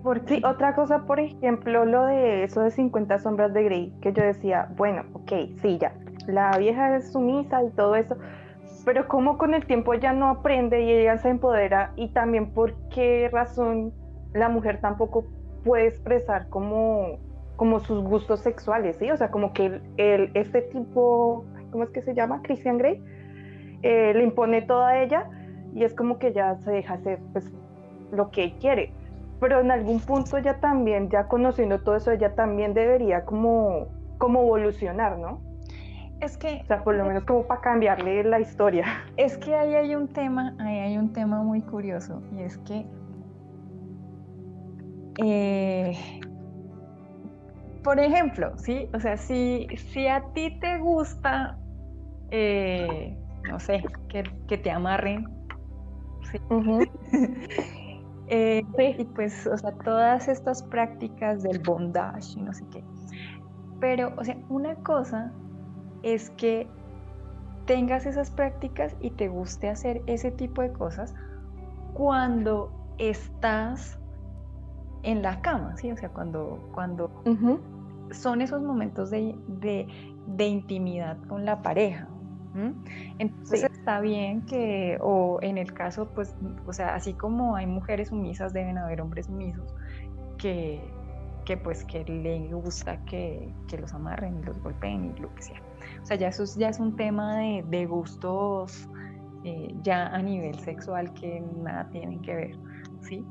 [0.04, 0.36] Porque...
[0.36, 4.22] Sí, otra cosa, por ejemplo, lo de eso de 50 sombras de Grey, que yo
[4.22, 5.92] decía, bueno, ok, sí, ya,
[6.28, 8.18] la vieja es sumisa y todo eso,
[8.84, 12.72] pero como con el tiempo ya no aprende y ella se empodera y también por
[12.90, 13.92] qué razón
[14.32, 15.26] la mujer tampoco
[15.64, 17.18] puede expresar como,
[17.56, 19.11] como sus gustos sexuales, ¿sí?
[19.11, 22.40] O sea, como que el, este tipo, ¿cómo es que se llama?
[22.42, 23.02] Christian Grey,
[23.82, 25.28] eh, le impone todo a ella
[25.74, 27.50] y es como que ya se deja hacer pues,
[28.12, 28.92] lo que quiere.
[29.40, 33.86] Pero en algún punto ya también, ya conociendo todo eso, ella también debería como,
[34.18, 35.40] como evolucionar, ¿no?
[36.20, 36.61] Es que...
[36.62, 38.84] O sea, por lo menos como para cambiarle la historia.
[39.16, 42.84] Es que ahí hay un tema, ahí hay un tema muy curioso y es que
[45.18, 45.96] eh,
[47.82, 48.88] por ejemplo, ¿sí?
[48.94, 51.58] O sea, si, si a ti te gusta,
[52.30, 53.16] eh,
[53.48, 55.26] no sé, que, te amarren,
[58.28, 58.94] eh, ¿sí?
[58.98, 62.84] y pues, o sea, todas estas prácticas del bondage y no sé qué.
[63.80, 65.32] Pero, o sea, una cosa
[66.02, 66.68] es que
[67.64, 71.14] tengas esas prácticas y te guste hacer ese tipo de cosas
[71.94, 73.99] cuando estás
[75.03, 75.90] en la cama, ¿sí?
[75.90, 77.11] O sea, cuando, cuando
[78.12, 79.34] son esos momentos de,
[80.38, 82.09] intimidad con la pareja.
[83.18, 86.34] Entonces está bien que, o en el caso, pues,
[86.66, 89.72] o sea, así como hay mujeres sumisas, deben haber hombres sumisos
[90.36, 90.80] que,
[91.44, 95.62] que pues, que le gusta que, los amarren y los golpeen y lo que sea.
[96.03, 98.88] O sea, ya eso ya es un tema de, gustos
[99.44, 102.59] eh, ya a nivel sexual que nada tienen que ver,
[103.01, 103.24] ¿sí?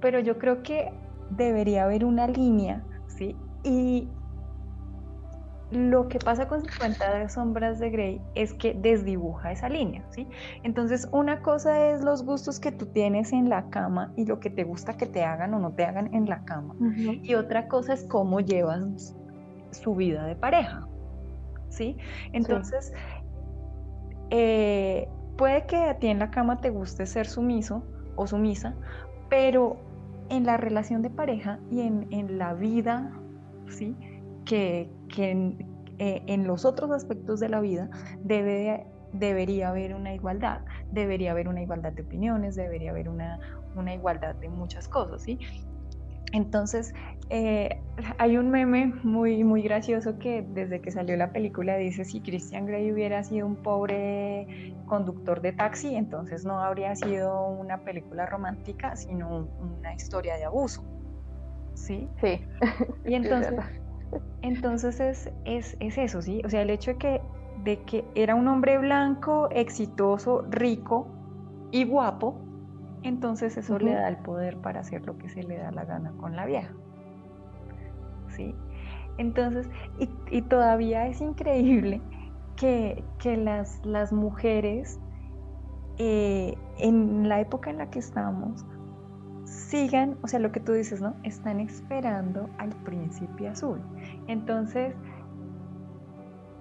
[0.00, 0.92] Pero, yo creo que
[1.30, 3.36] debería haber una línea, ¿sí?
[3.62, 4.08] Y
[5.70, 10.28] lo que pasa con 50 de sombras de Grey es que desdibuja esa línea, ¿sí?
[10.62, 14.50] Entonces, una cosa es los gustos que tú tienes en la cama y lo que
[14.50, 16.74] te gusta que te hagan o no te hagan en la cama.
[17.22, 19.16] Y otra cosa es cómo llevas
[19.72, 20.86] su vida de pareja,
[21.68, 21.96] ¿sí?
[22.32, 22.92] Entonces,
[24.30, 27.82] eh, puede que a ti en la cama te guste ser sumiso
[28.16, 28.74] o sumisa,
[29.28, 29.76] pero
[30.28, 33.12] en la relación de pareja y en, la vida,
[33.68, 33.94] ¿sí?
[34.44, 34.90] Que,
[35.98, 37.90] eh, en, los otros aspectos de la vida
[38.22, 40.60] debe, debería haber una igualdad,
[40.92, 43.38] debería haber una igualdad de opiniones, debería haber una,
[43.76, 45.38] una igualdad de muchas cosas, ¿sí?
[46.32, 46.94] Entonces,
[47.30, 47.80] eh,
[48.18, 52.66] hay un meme muy, muy gracioso que desde que salió la película dice, si Christian
[52.66, 58.96] Grey hubiera sido un pobre conductor de taxi, entonces no habría sido una película romántica,
[58.96, 60.84] sino una historia de abuso.
[61.74, 62.08] ¿Sí?
[62.20, 62.40] Sí.
[63.04, 63.54] Y entonces,
[64.42, 66.42] entonces es, es, es, eso, ¿sí?
[66.44, 67.20] O sea, el hecho de que,
[67.64, 71.08] de que era un hombre blanco, exitoso, rico
[71.72, 72.45] y guapo,
[73.06, 76.12] entonces eso le da el poder para hacer lo que se le da la gana
[76.18, 76.72] con la vieja.
[78.28, 78.54] ¿Sí?
[79.18, 79.68] Entonces,
[80.30, 82.00] y, todavía es increíble
[82.56, 84.98] que, las, las, mujeres
[85.98, 88.66] eh, en la época en la que estamos
[89.44, 91.14] sigan, o sea, lo que tú dices, ¿no?
[91.22, 93.80] Están esperando al príncipe azul.
[94.26, 94.94] Entonces,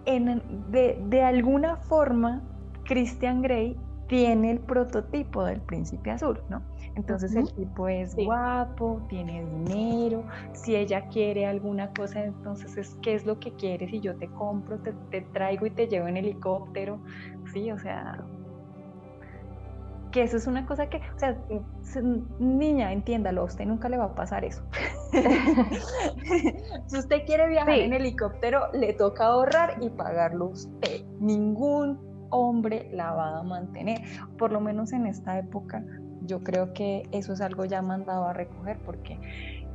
[0.05, 2.41] de, de alguna forma,
[2.85, 3.75] Christian Grey
[4.07, 6.61] tiene el prototipo del príncipe azul, ¿no?
[6.95, 13.15] Entonces el tipo es guapo, tiene dinero, si ella quiere alguna cosa, entonces es qué
[13.15, 16.99] es lo que quieres y yo te compro, te, traigo y te llevo en helicóptero,
[17.51, 18.23] sí, o sea,
[20.11, 21.37] que eso es una cosa que, o sea,
[22.39, 24.63] niña, entiéndalo, a usted nunca le va a pasar eso.
[26.87, 31.03] si usted quiere viajar en helicóptero, le toca ahorrar y pagarlo usted.
[31.19, 34.01] Ningún hombre la va a mantener.
[34.37, 35.83] Por lo menos en esta época
[36.21, 39.19] yo creo que eso es algo ya mandado a recoger porque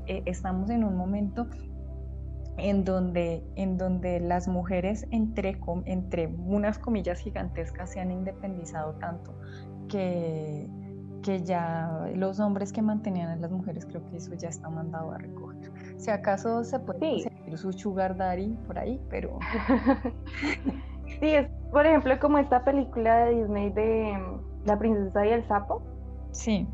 [0.07, 1.47] eh, estamos en un momento
[2.57, 9.35] en donde, en donde las mujeres entre, entre unas comillas gigantescas se han independizado tanto
[9.89, 10.69] que,
[11.23, 15.13] que ya los hombres que mantenían a las mujeres creo que eso ya está mandado
[15.13, 15.73] a recoger.
[15.97, 19.39] Si acaso se puede conseguir su sugar daddy por ahí, pero...
[21.21, 25.45] sí, es por ejemplo, como esta película de Disney de mm, La princesa y el
[25.47, 25.83] sapo.
[26.33, 26.69] Sí.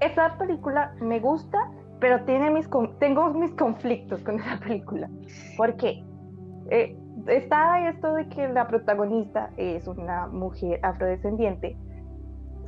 [0.00, 1.58] Esa película me gusta,
[2.00, 5.08] pero tiene mis tengo mis conflictos con esa película.
[5.56, 6.04] ¿Por qué?
[6.70, 6.96] Eh,
[7.26, 11.76] está esto de que la protagonista es una mujer afrodescendiente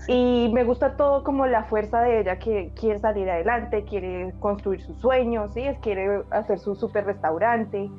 [0.08, 4.80] y me gusta todo como la fuerza de ella que quiere salir adelante, quiere construir
[4.82, 5.64] sus sueños, ¿sí?
[5.80, 7.90] quiere hacer su super restaurante.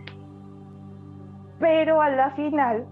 [1.59, 2.85] Pero a la final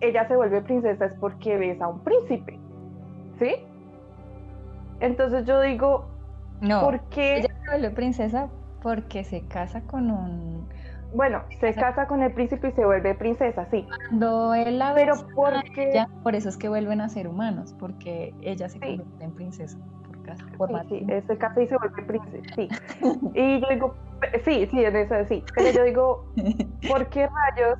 [0.00, 2.58] ella se vuelve princesa es porque ves a un príncipe,
[3.38, 3.54] ¿sí?
[5.00, 6.06] Entonces yo digo,
[6.60, 7.38] no, ¿por qué?
[7.38, 8.48] Ella se vuelve princesa
[8.82, 10.68] porque se casa con un...
[11.14, 13.86] Bueno, se casa con el príncipe y se vuelve princesa, sí.
[14.08, 16.04] Cuando él la Pero porque...
[16.22, 19.78] por eso es que vuelven a ser humanos, porque ella se convierte en princesa.
[20.56, 22.68] Por sí, sí, se casa y se vuelve princesa, sí.
[23.34, 23.94] y yo digo,
[24.44, 25.42] sí, sí, en eso sí.
[25.56, 26.24] Pero yo digo,
[26.88, 27.78] ¿por qué rayos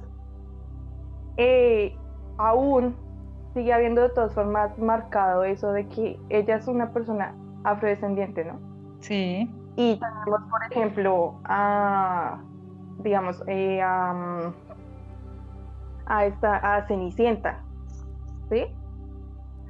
[1.37, 1.97] eh,
[2.41, 2.97] aún
[3.55, 7.35] sigue habiendo de todas formas marcado eso de que ella es una persona
[7.65, 8.59] afrodescendiente, ¿no?
[9.01, 9.51] Sí.
[9.77, 12.39] Y tenemos, por ejemplo, a,
[12.99, 14.53] digamos, eh, a,
[16.25, 17.61] esta, a Cenicienta,
[18.51, 18.67] ¿sí?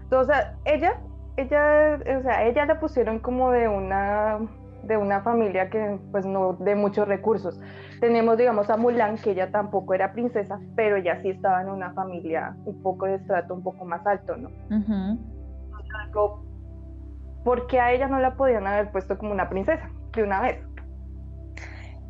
[0.03, 1.01] Entonces, ella,
[1.37, 4.41] ella, o sea, ella la pusieron como de una
[4.83, 7.61] de una familia que pues no de muchos recursos.
[8.01, 11.93] Tenemos digamos a Mulan que ella tampoco era princesa, pero ella sí estaba en una
[11.93, 14.51] familia un poco de estrato un poco más alto, ¿no?
[17.45, 20.59] porque a ella no la podían haber puesto como una princesa de una vez?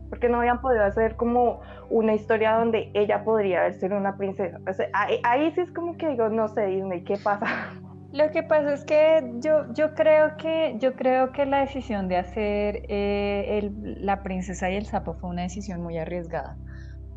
[0.08, 4.58] Porque no habían podido hacer como una historia donde ella podría haber sido una princesa.
[4.92, 7.46] ahí, ahí sí es como que digo, no sé, Disney, ¿qué pasa?
[8.12, 12.16] Lo que pasa es que yo, yo, creo, que, yo creo que la decisión de
[12.16, 16.56] hacer eh, La princesa y el sapo fue una decisión muy arriesgada,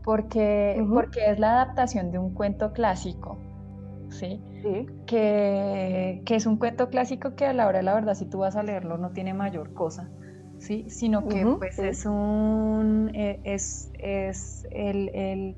[0.04, 3.40] porque, porque es la adaptación de un cuento clásico,
[4.10, 4.40] ¿sí?
[5.08, 8.56] Que, es un cuento clásico que a la hora de la verdad, si tú vas
[8.56, 10.12] a leerlo, no tiene mayor cosa,
[10.60, 10.86] ¿sí?
[10.90, 15.58] Sino que pues es un, eh, es, es el, el,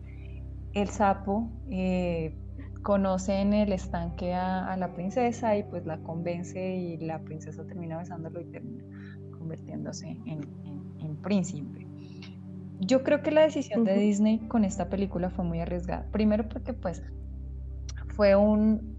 [0.73, 1.49] el sapo...
[1.69, 2.37] Eh,
[2.85, 7.97] conoce en el estanque a, la princesa y pues la convence y la princesa termina
[7.97, 8.83] besándolo y termina
[9.39, 10.45] convirtiéndose en,
[11.23, 11.87] príncipe.
[12.79, 16.05] Yo creo que la decisión de Disney con esta película fue muy arriesgada.
[16.11, 17.01] Primero porque pues
[18.09, 18.95] fue un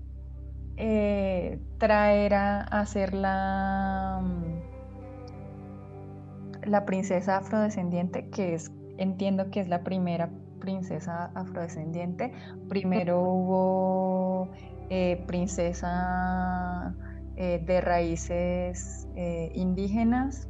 [0.76, 9.84] eh, traer a, hacer la, mm, la princesa afrodescendiente, que es, entiendo que es la
[9.84, 10.28] primera
[10.66, 12.32] princesa afrodescendiente.
[12.68, 14.48] Primero hubo
[14.90, 16.92] eh, princesa
[17.36, 20.48] eh, de raíces eh, indígenas,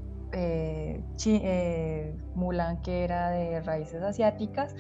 [2.35, 4.75] Mulan que era de raíces asiáticas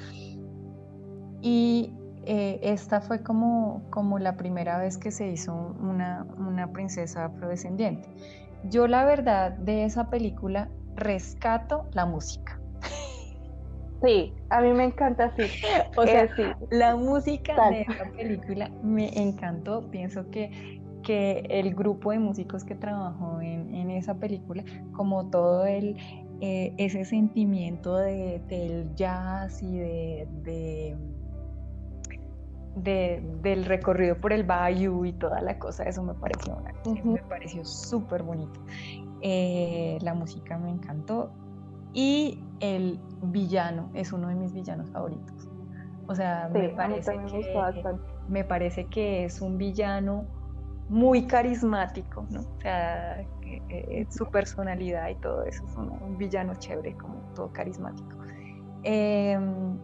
[1.40, 1.94] y
[2.26, 8.10] esta fue como, como la primera vez que se hizo una, una princesa afrodescendiente.
[8.64, 12.60] Yo la verdad de esa película rescato la música.
[14.06, 15.42] Sí, a mí me encanta así.
[15.96, 16.44] O sea, sí.
[16.70, 19.90] la música de esta película me encantó.
[19.90, 25.96] Pienso que, que el grupo de músicos que trabajó en, esa película, como todo el,
[26.40, 30.28] eh, ese sentimiento de, del jazz y de,
[32.76, 36.62] de, del recorrido por el bayou y toda la cosa, eso me pareció,
[37.04, 38.60] me pareció súper bonito.
[39.22, 41.32] Eh, la música me encantó
[41.96, 45.48] y el villano es uno de mis villanos favoritos.
[46.06, 47.96] O sea, me, parece que,
[48.28, 50.26] me parece que es un villano
[50.90, 52.40] muy carismático, ¿no?
[52.40, 58.14] O sea, eh, su personalidad y todo eso es un, villano chévere, como todo carismático.
[58.82, 59.78] Em,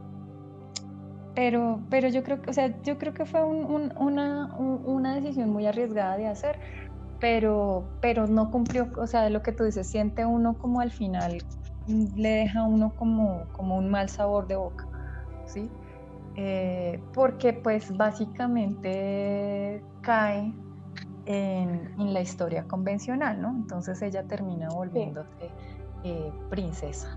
[1.34, 5.66] pero, pero yo creo que, o sea, yo creo que fue una, una decisión muy
[5.66, 6.60] arriesgada de hacer,
[7.20, 10.90] pero, pero no cumplió, o sea, de lo que tú dices, siente uno como al
[10.90, 11.42] final
[11.86, 14.86] le deja a uno como, como un mal sabor de boca,
[15.44, 15.70] ¿sí?
[16.36, 20.54] Eh, porque pues básicamente cae
[21.26, 23.50] en, la historia convencional, ¿no?
[23.50, 25.50] Entonces ella termina volviéndose
[26.04, 27.16] eh, princesa.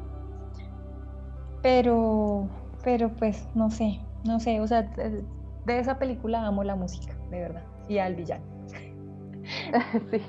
[1.62, 2.48] Pero,
[2.84, 5.24] pero pues no sé, no sé, o sea, de,
[5.66, 8.46] de esa película amo la música, de verdad, y al villano.
[10.12, 10.22] sí.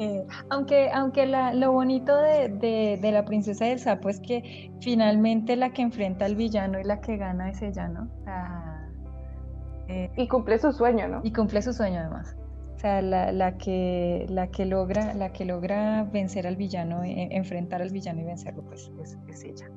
[0.00, 5.82] Eh, aunque aunque lo bonito de, la princesa del sapo es que finalmente la que
[5.82, 8.08] enfrenta al villano y la que gana es ella, ¿no?
[9.88, 11.20] Eh, y cumple su sueño, ¿no?
[11.24, 12.36] Y cumple su sueño además.
[12.76, 17.82] O sea, la, que, la, que, logra, la que logra vencer al villano, e, enfrentar
[17.82, 19.68] al villano y vencerlo, pues, pues es ella.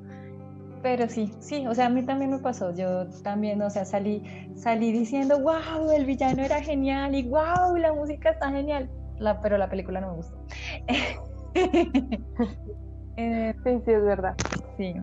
[0.82, 2.72] Pero sí, sí, o sea, a mí también me pasó.
[2.72, 4.22] Yo también, o sea, salí,
[4.54, 8.88] salí diciendo, wow, el villano era genial y wow, la música está genial
[9.40, 10.36] pero la película no me gustó.
[13.18, 14.34] Eh, sí, sí, es verdad.
[14.78, 14.94] Sí.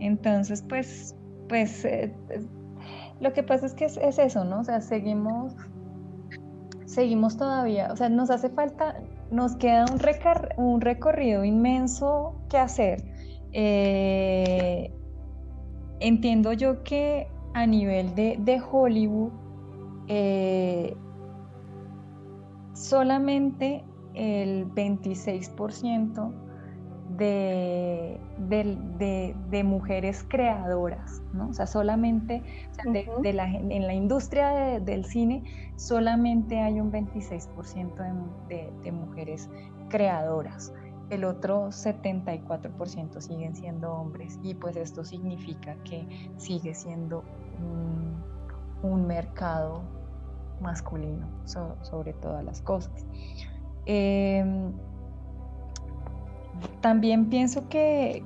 [0.00, 1.14] Entonces, pues,
[1.46, 2.14] pues, eh,
[3.20, 4.60] lo que pasa es que es, eso, ¿no?
[4.60, 5.54] O sea, seguimos,
[6.86, 8.96] seguimos todavía, o sea, nos hace falta,
[9.30, 10.00] nos queda un,
[10.64, 13.04] un recorrido inmenso que hacer.
[13.52, 14.92] Eh,
[16.00, 19.32] entiendo yo que a nivel de, de Hollywood,
[22.78, 26.32] solamente el 26%
[27.16, 28.20] de,
[29.50, 31.48] de, mujeres creadoras, ¿no?
[31.48, 32.42] O sea, solamente
[32.84, 35.42] la, en la industria del cine
[35.76, 37.94] solamente hay un 26%
[38.48, 39.50] de, mujeres
[39.88, 40.72] creadoras.
[41.10, 47.24] El otro 74% siguen siendo hombres y pues esto significa que sigue siendo
[47.60, 48.22] un,
[48.82, 49.97] un mercado
[50.60, 53.04] masculino sobre todas las cosas.
[53.86, 54.72] Em,
[56.80, 58.22] también pienso que,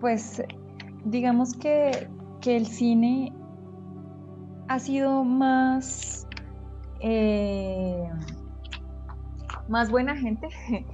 [0.00, 0.42] pues,
[1.04, 2.08] digamos que,
[2.46, 3.30] el cine
[4.68, 6.26] ha sido más,
[7.00, 8.08] eh,
[9.68, 10.48] más buena gente,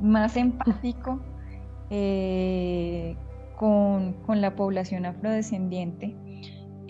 [0.00, 1.18] más empático
[1.90, 3.16] eh,
[3.56, 6.14] con, con la población afrodescendiente.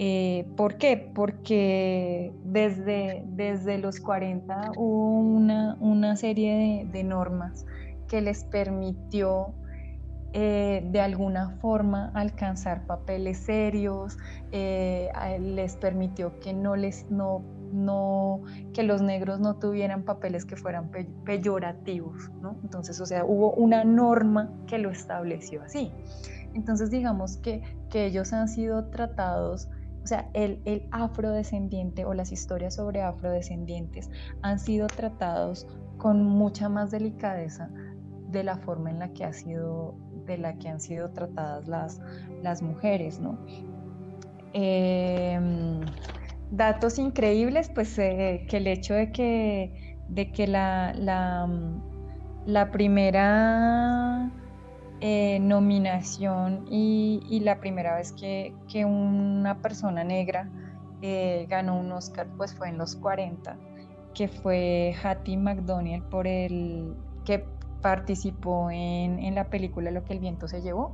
[0.05, 0.97] Eh, ¿Por qué?
[0.97, 5.17] Porque desde, desde los 40 hubo
[5.79, 7.65] una, serie de, normas
[8.09, 9.55] que les permitió
[10.33, 14.19] eh, de alguna forma alcanzar papeles serios,
[14.51, 18.41] eh, les permitió que no les no, no
[18.75, 20.91] que los negros no tuvieran papeles que fueran
[21.25, 22.57] peyorativos, ¿no?
[22.65, 25.93] Entonces, o sea, hubo una norma que lo estableció así.
[26.55, 29.69] Entonces, digamos que, que ellos han sido tratados
[30.03, 34.11] o sea, el, afrodescendiente o las historias sobre afrodescendientes
[34.43, 35.67] han sido tratados
[35.99, 37.71] con mucha más delicadeza
[38.31, 39.95] de la forma en la que ha sido
[40.27, 42.01] de la que han sido tratadas las,
[42.43, 43.39] las mujeres, ¿no?
[44.53, 45.81] Em,
[46.51, 50.93] datos increíbles, pues eh, que el hecho de que, de que la,
[52.47, 54.31] la primera
[55.05, 60.49] eh, nominación y, la primera vez que, una persona negra
[61.01, 63.57] eh, ganó un Oscar pues fue en los 40,
[64.15, 66.95] que fue Hattie McDonald por el
[67.25, 67.45] que
[67.81, 70.93] participó en, la película Lo que el viento se llevó.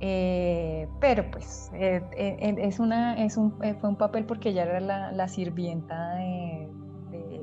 [0.00, 5.28] Eh, pero pues es una, es un, fue un papel porque ella era la, la
[5.28, 6.70] sirvienta de,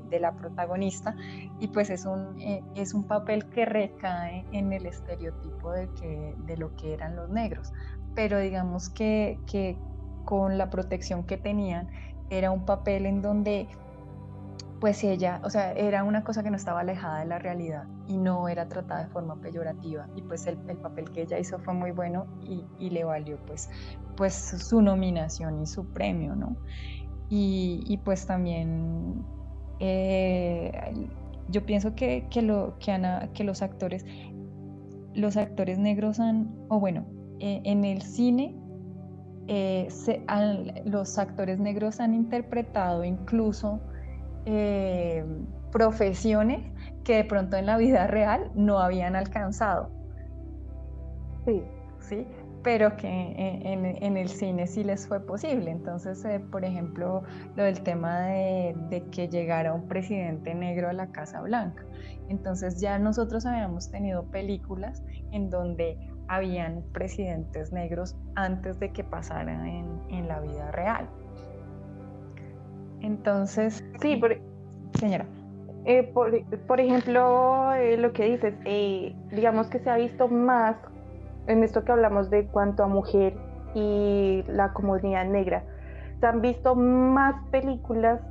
[0.09, 1.15] de la protagonista
[1.59, 6.35] y pues es un, eh, es un papel que recae en el estereotipo de, que,
[6.45, 7.73] de lo que eran los negros,
[8.15, 9.77] pero digamos que, que
[10.25, 11.89] con la protección que tenían
[12.29, 13.67] era un papel en donde
[14.79, 18.17] pues ella, o sea, era una cosa que no estaba alejada de la realidad y
[18.17, 21.73] no era tratada de forma peyorativa y pues el, el papel que ella hizo fue
[21.73, 23.69] muy bueno y, y, le valió pues,
[24.15, 26.55] pues su nominación y su premio, ¿no?
[27.29, 29.25] Y, y pues también
[29.79, 30.71] eh,
[31.49, 34.05] yo pienso que, que, lo, que, Ana, que los actores,
[35.13, 37.05] los actores negros han, o bueno,
[37.39, 38.55] eh, en el cine,
[39.47, 39.87] eh,
[40.85, 43.79] los actores negros han interpretado incluso
[45.71, 46.71] profesiones
[47.03, 49.89] que de pronto en la vida real no habían alcanzado.
[51.45, 51.61] Sí.
[51.99, 52.25] ¿Sí?
[52.67, 55.71] Pero que en, el cine sí les fue posible.
[55.71, 57.23] Entonces, eh, por ejemplo,
[57.55, 61.85] lo del tema de, que llegara un presidente negro a la Casa Blanca.
[62.27, 65.01] Entonces ya nosotros habíamos tenido películas
[65.31, 65.97] en donde
[66.27, 69.65] habían presidentes negros antes de que pasaran
[70.09, 71.07] en, la vida real.
[72.99, 74.37] Entonces, sí, por,
[74.99, 75.25] señora.
[75.85, 78.55] Eh, por, ejemplo, eh, lo que dices,
[79.31, 80.75] digamos que se ha visto más
[81.47, 83.35] en esto que hablamos de cuanto a mujer
[83.73, 85.63] y la comunidad negra,
[86.19, 88.21] se han visto más películas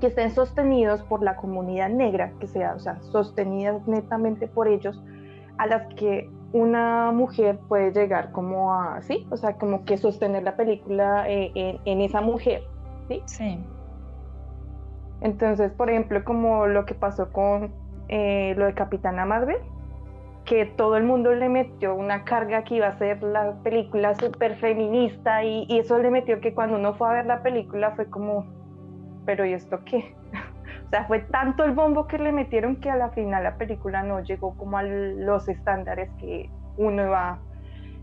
[0.00, 5.02] que estén sostenidos por la comunidad negra, que sea, o sea, sostenidas netamente por ellos,
[5.58, 10.42] a las que una mujer puede llegar como a, sí, o sea, como que sostener
[10.42, 12.62] la película eh, en, esa mujer,
[13.08, 13.22] ¿sí?
[13.26, 13.64] Sí.
[15.20, 17.72] Entonces, por ejemplo, como lo que pasó con
[18.08, 19.56] eh, lo de Capitana Marvel,
[20.46, 24.54] que todo el mundo le metió una carga que iba a ser la película súper
[24.56, 28.46] feminista y, eso le metió que cuando uno fue a ver la película fue como,
[29.26, 30.14] pero ¿y esto qué?
[30.86, 34.04] o sea, fue tanto el bombo que le metieron que a la final la película
[34.04, 37.40] no llegó como a los estándares que uno iba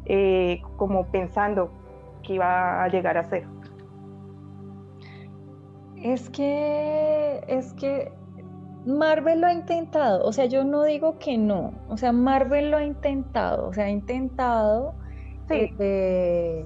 [0.05, 1.71] eh, como pensando
[2.23, 3.45] que iba a llegar a ser.
[5.95, 8.11] Es que, es que
[8.86, 12.77] Marvel lo ha intentado, o sea, yo no digo que no, o sea, Marvel lo
[12.77, 14.95] ha intentado, o sea, ha intentado
[15.49, 16.65] eh,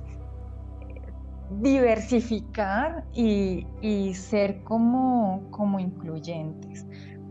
[1.61, 3.65] diversificar y,
[4.15, 6.88] ser como, como incluyentes,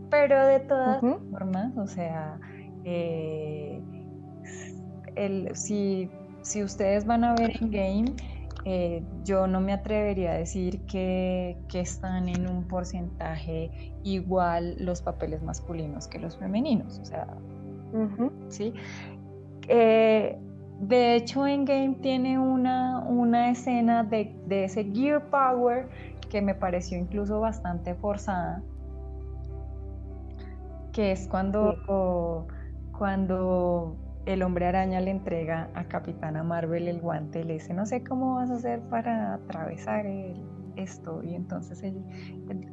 [0.09, 2.39] pero de todas formas, o sea,
[2.85, 3.81] eh,
[5.53, 6.09] si,
[6.41, 8.15] si ustedes van a ver en game,
[8.69, 13.71] eh, yo no me atrevería a decir que, están en un porcentaje
[14.03, 16.99] igual los papeles masculinos que los femeninos.
[16.99, 17.27] O sea,
[18.49, 18.73] ¿sí?
[19.69, 20.37] Eh,
[20.81, 25.87] de hecho, en Game tiene una, una escena de, ese Gear Power
[26.29, 28.61] que me pareció incluso bastante forzada,
[30.91, 32.47] que es cuando,
[32.97, 33.95] cuando
[34.27, 38.03] el hombre araña le entrega a Capitana Marvel el guante y le dice, no sé
[38.03, 40.05] cómo vas a hacer para atravesar
[40.75, 41.23] esto.
[41.23, 41.81] Y entonces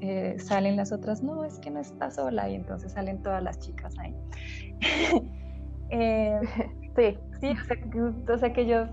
[0.01, 2.49] eh, salen las otras, no, es que no está sola.
[2.49, 4.15] Y entonces salen todas las chicas ahí.
[5.91, 6.41] Eh,
[6.97, 7.19] sí.
[7.41, 7.55] Sí,
[8.29, 8.89] o sea, que ellos,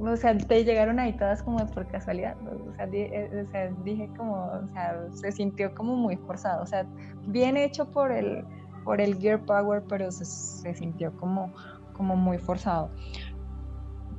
[0.00, 2.36] o sea, te llegaron ahí todas como por casualidad.
[2.68, 6.62] O sea, eh, dije como, o sea, se sintió como muy forzado.
[6.62, 6.84] O sea,
[7.28, 8.44] bien hecho por el,
[8.84, 11.54] por el Gear Power, pero se, se sintió como
[11.96, 12.90] como muy forzado.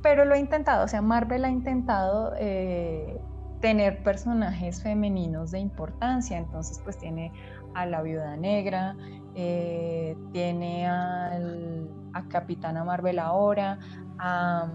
[0.02, 3.20] Pero lo ha intentado, o sea, Marvel ha intentado eh,
[3.60, 7.32] tener personajes femeninos de importancia, entonces pues tiene
[7.74, 8.96] a la viuda negra,
[9.34, 13.78] eh, tiene al, a Capitana Marvel ahora,
[14.18, 14.68] a,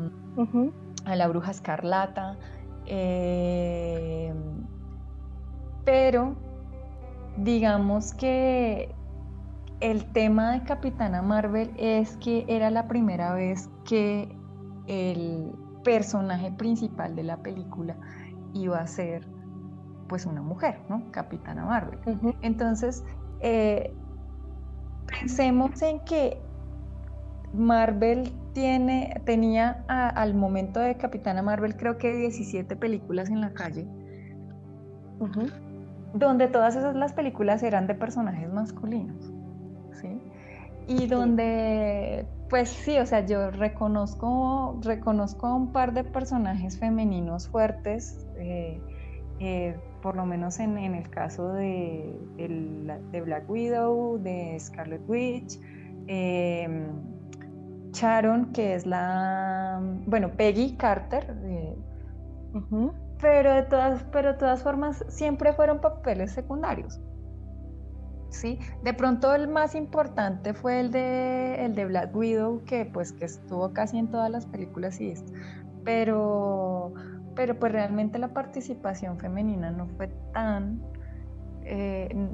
[1.06, 2.38] a la bruja escarlata,
[2.86, 4.34] eh,
[5.86, 6.36] pero
[7.38, 8.94] digamos que
[9.84, 14.34] el tema de Capitana Marvel es que era la primera vez que
[14.88, 15.52] el
[15.84, 17.98] personaje principal de la película
[18.54, 19.28] iba a ser
[20.08, 21.04] pues una mujer, ¿no?
[21.12, 22.00] Capitana Marvel.
[22.42, 23.04] Entonces,
[23.42, 23.94] eh,
[25.20, 26.42] pensemos en que
[27.54, 33.86] Marvel tiene, tenía al momento de Capitana Marvel creo que 17 películas en la calle,
[36.14, 39.33] donde todas esas las películas eran de personajes masculinos.
[40.88, 47.48] Y donde, pues sí, o sea, yo reconozco, reconozco a un par de personajes femeninos
[47.48, 48.80] fuertes, eh,
[49.40, 55.60] eh, por lo menos en, el caso de, de, Black Widow, de Scarlet Witch,
[56.08, 56.88] em,
[57.92, 61.36] Sharon, que es la, bueno, Peggy Carter,
[63.22, 67.00] pero, de todas, pero de todas formas siempre fueron papeles secundarios.
[68.34, 68.60] ¿Sí?
[68.84, 73.26] De pronto el más importante fue el de, el de Black Widow, que pues que
[73.26, 75.32] estuvo casi en todas las películas y esto.
[75.86, 76.94] Pero,
[77.36, 80.82] pero pues realmente la participación femenina no fue tan
[81.64, 82.30] eh,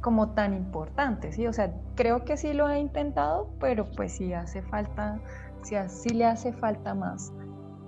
[0.00, 1.46] como tan importante, ¿sí?
[1.46, 5.18] O sea, creo que sí lo ha intentado, pero pues sí hace falta,
[5.62, 7.32] sí, le hace falta más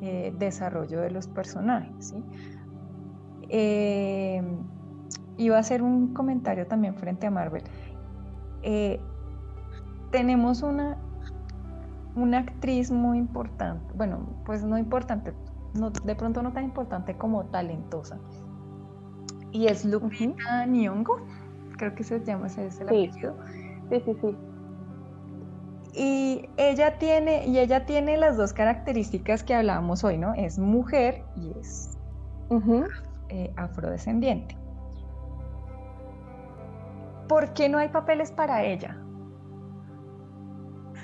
[0.01, 2.25] eh, desarrollo de los personajes, ¿sí?
[3.49, 4.43] Eh,
[5.39, 7.63] iba a hacer un comentario también frente a Marvel.
[8.63, 9.01] Eh,
[10.11, 10.97] tenemos una,
[12.15, 15.33] una actriz muy importante, bueno, pues no importante,
[15.75, 18.19] no, de pronto no tan importante como talentosa,
[19.53, 21.19] y es Lupita Nyong'o,
[21.77, 23.37] creo que se llama ese es el apellido.
[23.91, 24.37] Sí, sí, sí.
[25.99, 30.35] Y ella tiene, y ella tiene las dos características que hablábamos hoy, ¿no?
[30.35, 31.97] Es mujer y es
[33.31, 34.57] eh, afrodescendiente.
[37.29, 38.97] ¿Por qué no hay papeles para ella?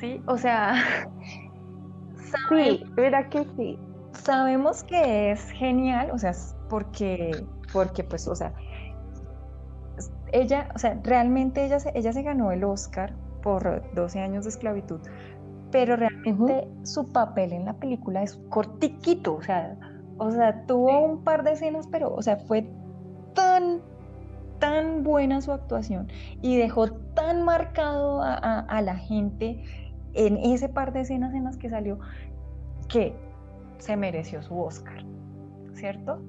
[0.01, 0.75] Sí, o sea,
[2.49, 3.79] sí, verá que sí.
[4.13, 6.33] Sabemos que es genial, o sea,
[6.69, 8.53] porque, porque pues, o sea,
[10.33, 14.51] ella, o sea, realmente ella se, ella se ganó el Oscar por 12 años de
[14.51, 15.01] esclavitud,
[15.71, 19.77] pero realmente su papel en la película es cortiquito, o sea,
[20.19, 22.69] o sea, tuvo un par de escenas, pero, o sea, fue
[23.35, 23.81] tan
[24.63, 26.07] tan buena su actuación
[26.41, 29.65] y dejó tan marcado a, la gente
[30.15, 31.99] en ese par de escenas en las que salió
[32.89, 33.13] que
[33.79, 35.05] se mereció su Oscar,
[35.75, 36.23] ¿cierto?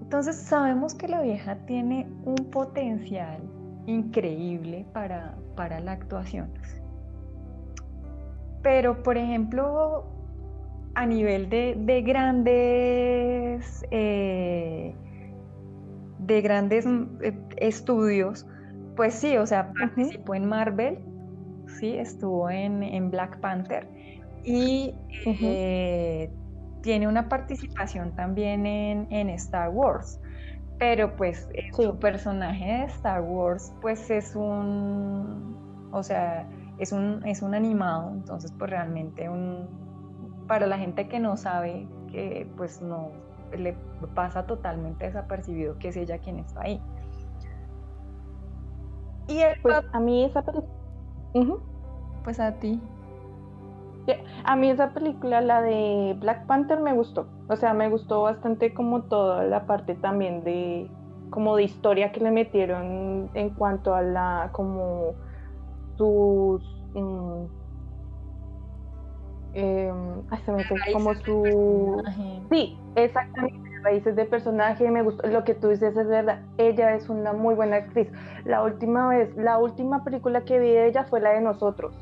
[0.00, 3.42] Entonces sabemos que la vieja tiene un potencial
[3.86, 6.52] increíble para, para la actuación.
[8.62, 10.04] Pero, por ejemplo,
[10.94, 14.94] a nivel de, grandes eh,
[16.18, 18.46] de grandes mm, eh, estudios,
[18.96, 20.98] pues sí, o sea, participó en Marvel,
[21.78, 23.88] sí, estuvo en, Black Panther
[24.44, 24.94] y
[25.24, 26.30] eh,
[26.82, 30.20] tiene una participación también en, Star Wars.
[30.78, 36.48] Pero pues eh, su personaje de Star Wars pues es un, o sea,
[36.78, 39.68] es un, es un animado, entonces pues realmente un,
[40.46, 43.10] para la gente que no sabe, que pues no,
[43.56, 43.76] le
[44.14, 46.80] pasa totalmente desapercibido que es ella quien está ahí.
[49.28, 50.72] Y pues a mí esa película...
[52.24, 52.80] Pues a ti.
[54.44, 57.26] A mí esa película, la de Black Panther, me gustó.
[57.48, 60.90] O sea, me gustó bastante como toda la parte también de
[61.30, 65.12] como de historia que le metieron en cuanto a la como
[65.98, 66.62] sus
[66.94, 67.44] mm,
[69.58, 69.92] eh,
[70.44, 72.02] se me como su
[72.50, 77.08] sí exactamente raíces de personaje me gustó lo que tú dices es verdad ella es
[77.08, 78.08] una muy buena actriz.
[78.44, 81.94] La última vez la última película que vi de ella fue la de nosotros.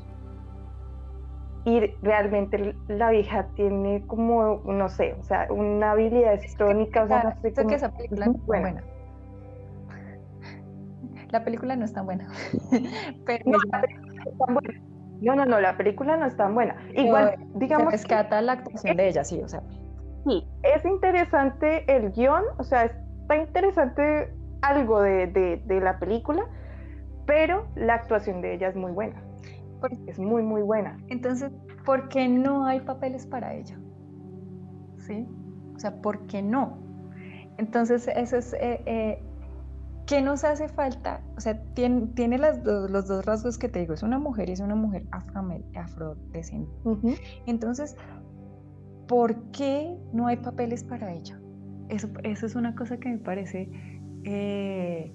[1.65, 7.23] Y realmente la vieja tiene como no sé o sea una habilidad estrónica o sea
[7.23, 8.81] no sé que esa película no es buena.
[11.31, 12.27] la película no es tan buena.
[13.25, 14.86] Pero no, es tan buena
[15.21, 16.75] no, no, no, la película no es tan buena.
[16.95, 17.87] Igual, digamos.
[17.87, 19.61] Se rescata la actuación de ella, sí, o sea.
[20.25, 26.45] Sí, es interesante el guion, o sea, está interesante algo de, la película,
[27.25, 29.21] pero la actuación de ella es muy buena.
[30.07, 30.97] es muy, muy buena.
[31.07, 31.51] Entonces,
[31.85, 33.77] ¿por qué no hay papeles para ella?
[34.97, 35.27] ¿Sí?
[35.75, 36.77] O sea, ¿por qué no?
[37.57, 39.23] Entonces, eso es, eh, eh,
[40.07, 41.19] ¿Qué nos hace falta?
[41.35, 44.53] O sea, tiene, tiene las los dos rasgos que te digo, es una mujer y
[44.53, 45.05] es una mujer
[45.75, 47.19] afrodescendente.
[47.45, 47.97] Entonces,
[49.05, 51.37] ¿por qué no hay papeles para ella?
[51.89, 53.69] Eso, eso es una cosa que me parece...
[54.23, 55.13] Eh,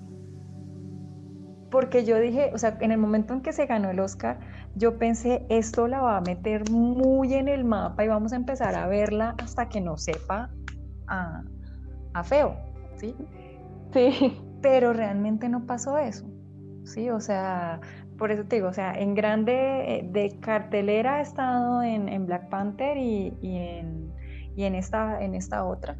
[1.71, 4.41] porque yo dije, o sea, en el momento en que se ganó el Oscar,
[4.75, 8.75] yo pensé, esto la va a meter muy en el mapa y vamos a empezar
[8.75, 10.51] a verla hasta que no sepa
[11.07, 11.43] a,
[12.13, 12.57] a feo,
[12.97, 13.17] ¿sí?
[13.95, 16.27] Sí pero realmente no pasó eso,
[16.85, 17.11] ¿sí?
[17.11, 17.81] O sea,
[18.17, 22.49] por eso te digo, o sea, en grande eh, de cartelera ha estado en, Black
[22.49, 24.13] Panther y, en,
[24.57, 25.97] en, esta, en esta otra,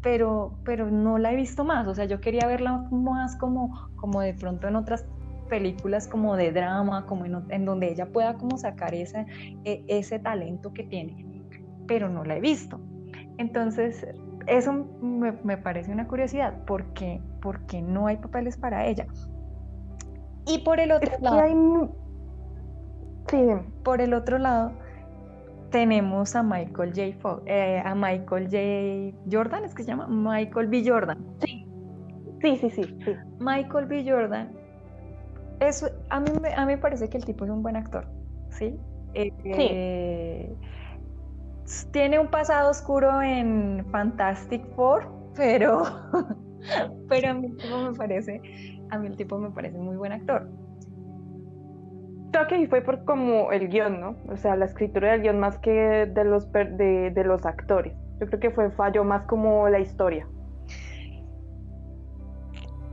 [0.00, 4.20] pero, pero no la he visto más, o sea, yo quería verla más como, como
[4.20, 5.04] de pronto en otras
[5.48, 9.26] películas como de drama, como en, donde ella pueda como sacar ese,
[9.64, 11.42] e, ese talento que tiene,
[11.86, 12.80] pero no la he visto.
[13.38, 14.06] Entonces,
[14.46, 19.06] eso me, parece una curiosidad, porque, porque no hay papeles para ella.
[20.46, 21.90] Y por el otro lado,
[23.28, 23.46] sí.
[23.82, 24.72] por el otro lado,
[25.70, 27.42] tenemos a Michael J.
[27.46, 29.18] Eh, a Michael J.
[29.30, 30.84] Jordan, es que se llama Michael B.
[30.86, 31.18] Jordan.
[31.40, 31.66] Sí,
[32.40, 33.16] sí, sí, sí.
[33.40, 34.04] Michael B.
[34.08, 34.52] Jordan,
[35.60, 38.06] es, a, mí, a mí me parece que el tipo es un buen actor,
[38.50, 38.78] ¿sí?
[39.14, 39.32] Eh,
[41.90, 45.84] tiene un pasado oscuro en Fantastic Four, pero,
[47.08, 48.40] pero a mí el tipo me parece,
[48.90, 50.48] a mí el tipo me parece muy buen actor
[52.34, 54.16] creo que fue por como el guion, ¿no?
[54.28, 55.70] O sea, la escritura del guion más que
[56.12, 57.94] de los, de, de los actores.
[58.20, 60.26] Yo creo que fue fallo más como la historia.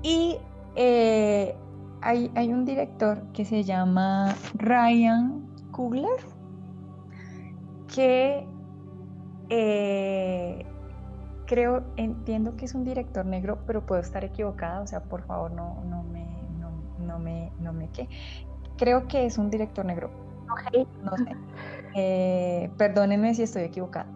[0.04, 0.38] Y
[0.76, 1.56] eh,
[2.02, 6.20] hay, hay, un director que se llama Ryan Coogler,
[7.94, 8.48] que
[9.52, 10.66] eh,
[11.46, 15.52] creo, entiendo que es un director negro, pero puedo estar equivocada, o sea, por favor
[15.52, 16.26] no, no me,
[16.60, 16.72] no,
[17.06, 18.08] no me, no me, ¿qué?
[18.82, 20.10] creo que es un director negro.
[21.04, 21.36] No sé.
[21.94, 24.08] Eh, perdónenme si estoy equivocada.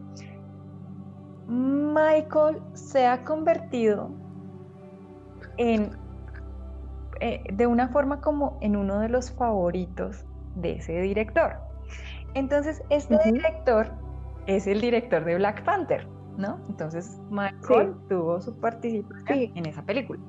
[1.47, 4.09] Michael se ha convertido
[5.57, 5.91] en,
[7.19, 10.25] eh, de una forma como en uno de los favoritos
[10.55, 11.57] de ese director.
[12.33, 13.91] Entonces, este director
[14.47, 16.59] es el director de Black Panther, ¿no?
[16.69, 20.19] Entonces, Michael tuvo su participación en esa película.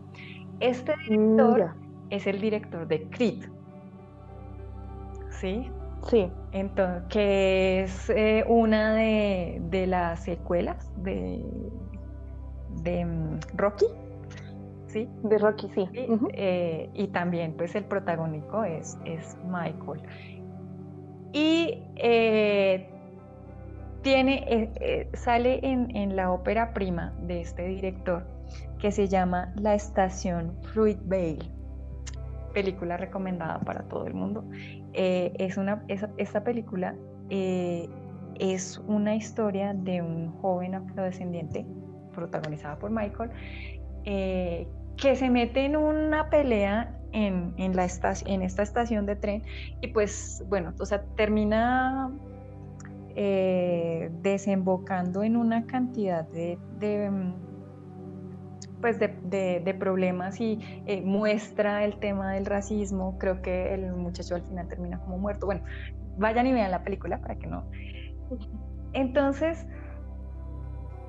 [0.61, 1.75] Este director
[2.11, 3.45] es el director de Creed,
[5.31, 5.71] ¿sí?
[6.03, 6.31] Sí.
[6.53, 11.45] Entonces, que es eh, una de, las secuelas de,
[12.83, 13.87] de mm, Rocky,
[14.87, 15.09] ¿sí?
[15.25, 15.89] De Rocky, sí.
[16.33, 20.03] Eh, y también, pues, el protagónico es, es Michael.
[21.33, 22.89] Y eh,
[24.07, 24.71] tiene,
[25.15, 28.25] sale en, la ópera prima de este director
[28.79, 31.39] que se llama La Estación Fruit Vale
[32.55, 34.45] película recomendada para todo el mundo.
[34.93, 36.95] Eh, es una, esta película
[37.31, 37.89] eh,
[38.39, 41.67] es una historia de un joven afrodescendiente
[42.15, 43.31] protagonizada por Michael
[44.05, 47.89] eh, que se mete en una pelea en, en, la
[48.25, 49.43] en esta estación de tren
[49.81, 52.13] y pues bueno, o sea, termina
[53.17, 56.59] desembocando en una cantidad de
[58.81, 63.17] pues de, problemas y eh, muestra el tema del racismo.
[63.19, 65.47] Creo que el muchacho al final termina como muerto.
[65.47, 65.63] Bueno,
[66.19, 67.65] vayan y vean la película para que no.
[68.93, 69.67] Entonces,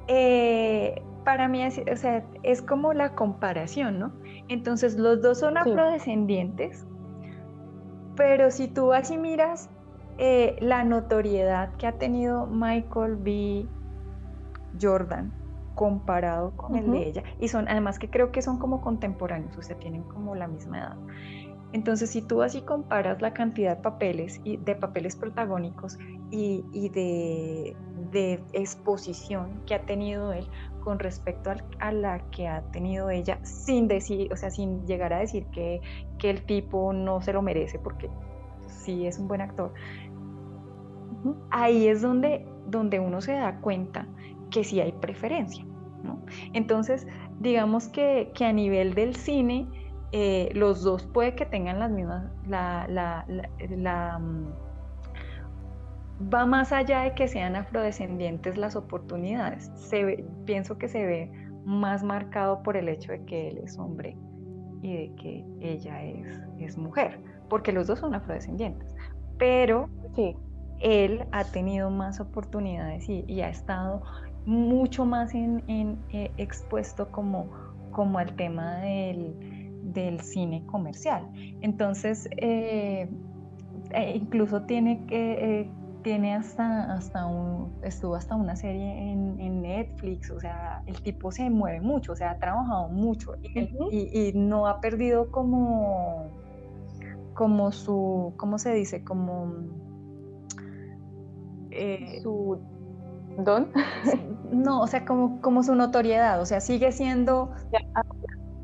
[0.07, 4.13] eh, para mí es, o sea, es como la comparación, ¿no?
[4.47, 6.85] Entonces, los dos son afrodescendientes,
[8.15, 9.69] pero si tú así miras
[10.17, 13.65] eh, la notoriedad que ha tenido Michael B.
[14.79, 15.31] Jordan
[15.75, 17.23] comparado con el de ella.
[17.39, 20.79] Y son, además que creo que son como contemporáneos, o sea, tienen como la misma
[20.79, 20.95] edad.
[21.73, 25.99] Entonces, si tú así comparas la cantidad de papeles y de papeles protagónicos
[26.31, 27.75] y, y de,
[28.11, 30.47] de, exposición que ha tenido él
[30.83, 35.19] con respecto a, la que ha tenido ella, sin decir, o sea, sin llegar a
[35.19, 35.81] decir que,
[36.17, 38.09] que el tipo no se lo merece, porque
[38.67, 39.73] sí es un buen actor,
[41.51, 44.07] ahí es donde, donde uno se da cuenta
[44.51, 45.65] que sí hay preferencia.
[46.03, 46.21] ¿no?
[46.53, 47.07] Entonces,
[47.39, 49.67] digamos que, a nivel del cine,
[50.11, 54.47] eh, los dos puede que tengan las mismas, la, la, mm,
[56.33, 59.71] va más allá de que sean afrodescendientes las oportunidades.
[59.75, 61.31] Se pienso que se ve
[61.65, 64.17] más marcado por el hecho de que él es hombre
[64.81, 68.95] y de que ella es, es mujer, porque los dos son afrodescendientes.
[69.37, 70.35] Pero sí.
[70.79, 74.03] Él ha tenido más oportunidades y ha estado
[74.47, 75.61] mucho más en,
[76.09, 77.49] eh, expuesto como,
[77.91, 79.35] como al tema del,
[80.21, 81.27] cine comercial.
[81.61, 83.09] Entonces, eh,
[83.91, 85.61] e incluso tiene que...
[85.61, 85.71] Eh,
[86.03, 91.49] tiene hasta, hasta un, estuvo hasta una serie en, Netflix, o sea, el tipo se
[91.49, 96.27] mueve mucho, o sea, ha trabajado mucho y, no ha perdido como,
[97.33, 99.03] como su, ¿cómo se dice?
[99.03, 99.51] Como
[102.21, 102.59] su
[103.39, 103.69] don.
[104.51, 107.51] No, o sea, como, como su notoriedad, o sea, sigue siendo...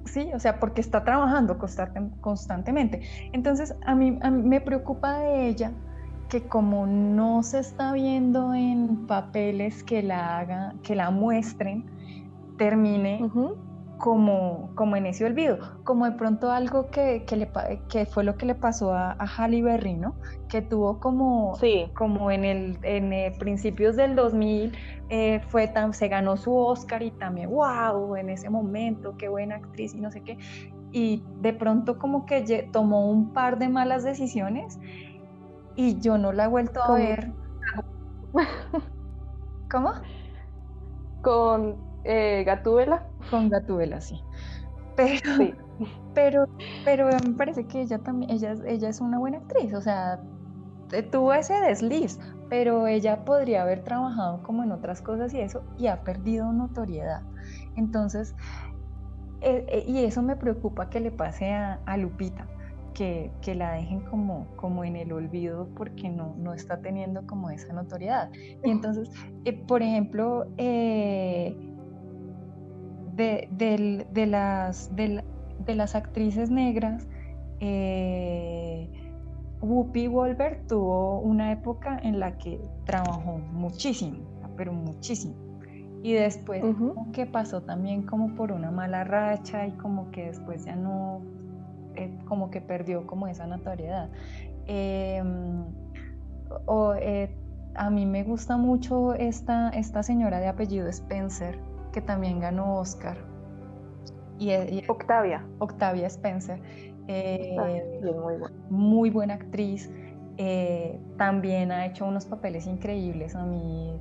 [0.06, 1.58] Sí, o sea, porque está trabajando
[2.22, 3.02] constantemente.
[3.34, 5.72] Entonces, a mí, me preocupa de ella
[6.30, 11.86] que como no se está viendo en papeles que la haga, que la muestren,
[12.58, 13.30] termine
[14.04, 17.50] como, como en ese olvido, como de pronto algo que, que, le,
[17.88, 20.16] que fue lo que le pasó a, a Halle Berry, ¿no?
[20.50, 21.90] Que tuvo como, sí.
[21.96, 24.78] como en, el, en eh, principios del 2000,
[25.08, 29.56] eh, fue tan, se ganó su Oscar y también, wow, en ese momento, qué buena
[29.56, 30.38] actriz y no sé qué.
[30.92, 34.82] Y de pronto como que tomó un par de malas decisiones
[35.78, 37.32] y yo no la he vuelto a ver.
[39.72, 39.94] ¿Cómo?
[41.22, 43.08] Con eh, Gatúbela.
[43.30, 44.22] Con Gatúbela, sí.
[44.96, 45.22] Pero,
[46.14, 46.46] pero,
[46.86, 50.22] pero me parece que ella también, ella, ella es una buena actriz, o sea,
[51.12, 52.20] tuvo ese desliz,
[52.50, 57.24] pero ella podría haber trabajado como en otras cosas y eso, y ha perdido notoriedad.
[57.76, 58.36] Entonces,
[59.42, 62.48] eh, eh, y eso me preocupa que le pase a, Lupita,
[62.94, 67.50] que, que, la dejen como, como en el olvido porque no, no está teniendo como
[67.50, 68.32] esa notoriedad.
[68.64, 69.10] Y entonces,
[69.46, 70.46] eh, por ejemplo,
[73.16, 77.08] de, de, las, de, las actrices negras,
[77.60, 78.90] eh,
[79.62, 84.18] Whoopi Wolver tuvo una época en la que trabajó muchísimo,
[84.58, 85.36] pero muchísimo.
[86.02, 86.64] Y después
[87.14, 91.22] que pasó también como por una mala racha y como que después ya no,
[91.96, 94.10] eh, como que perdió como esa notoriedad.
[94.68, 95.64] Em,
[96.66, 97.34] o, eh,
[97.76, 101.58] a mí me gusta mucho esta, esta señora de apellido Spencer,
[101.94, 103.18] que también ganó Oscar.
[104.40, 104.52] Y,
[104.90, 105.46] Octavia.
[105.60, 106.60] Octavia Spencer.
[107.08, 107.56] Eh,
[108.02, 108.36] muy,
[108.70, 109.90] muy, buena actriz.
[110.38, 113.36] Eh, también ha hecho unos papeles increíbles.
[113.36, 113.94] A mí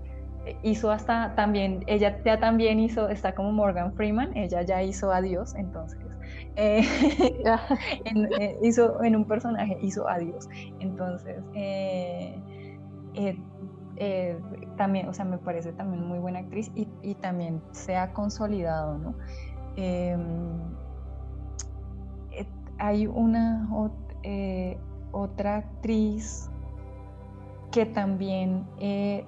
[0.47, 5.13] eh, hizo hasta también, ella ya también hizo, está como Morgan Freeman, ella ya hizo
[5.13, 6.01] Adiós, entonces.
[8.63, 10.49] hizo en un personaje, hizo Adiós.
[10.81, 11.43] Entonces,
[13.97, 14.39] eh,
[14.77, 19.15] también, o sea, me parece también muy buena actriz y, también se ha consolidado, ¿no?
[19.77, 20.21] Em,
[22.31, 22.47] eh,
[22.79, 23.69] hay una
[24.23, 24.79] eh,
[25.13, 26.51] otra actriz
[27.71, 28.67] que también,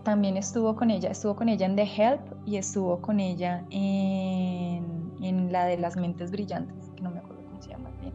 [0.03, 5.13] también estuvo con ella, estuvo con ella en The Help y estuvo con ella en,
[5.23, 8.13] en la de las mentes brillantes, que no me acuerdo cómo se llama bien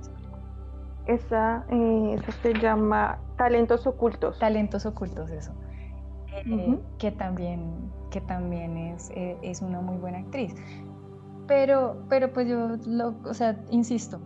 [1.10, 4.38] esa, esa se llama Talentos Ocultos.
[4.38, 5.52] Talentos Ocultos, eso.
[6.46, 10.54] Eh, que también, que también es, eh, es, una muy buena actriz.
[11.48, 14.20] Pero, pero pues yo, lo, o sea, insisto,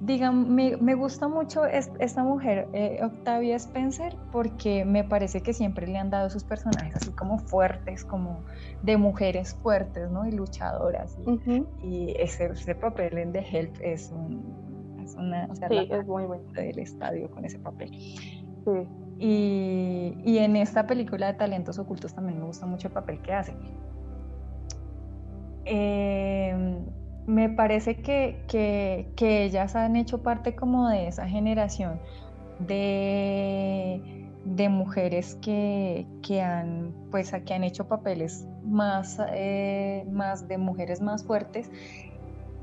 [0.00, 5.86] digan, me, me, gusta mucho esta mujer, eh, Octavia Spencer, porque me parece que siempre
[5.86, 8.40] le han dado sus personajes así como fuertes, como
[8.82, 10.26] de mujeres fuertes, ¿no?
[10.26, 11.16] Y luchadoras.
[11.82, 16.06] Y, ese, ese, papel en The Help es, un, es una, o sea, sí, es
[16.06, 16.44] muy bueno.
[16.52, 17.90] del estadio con ese papel.
[17.90, 18.88] Sí.
[19.18, 23.54] Y, en esta película de talentos ocultos también me gusta mucho el papel que hace.
[25.64, 26.84] Em,
[27.26, 28.44] me parece que,
[29.20, 32.00] ellas han hecho parte como de esa generación
[32.58, 34.00] de,
[34.68, 41.24] mujeres que, que, han, pues, que han hecho papeles más, eh, más de mujeres más
[41.24, 41.70] fuertes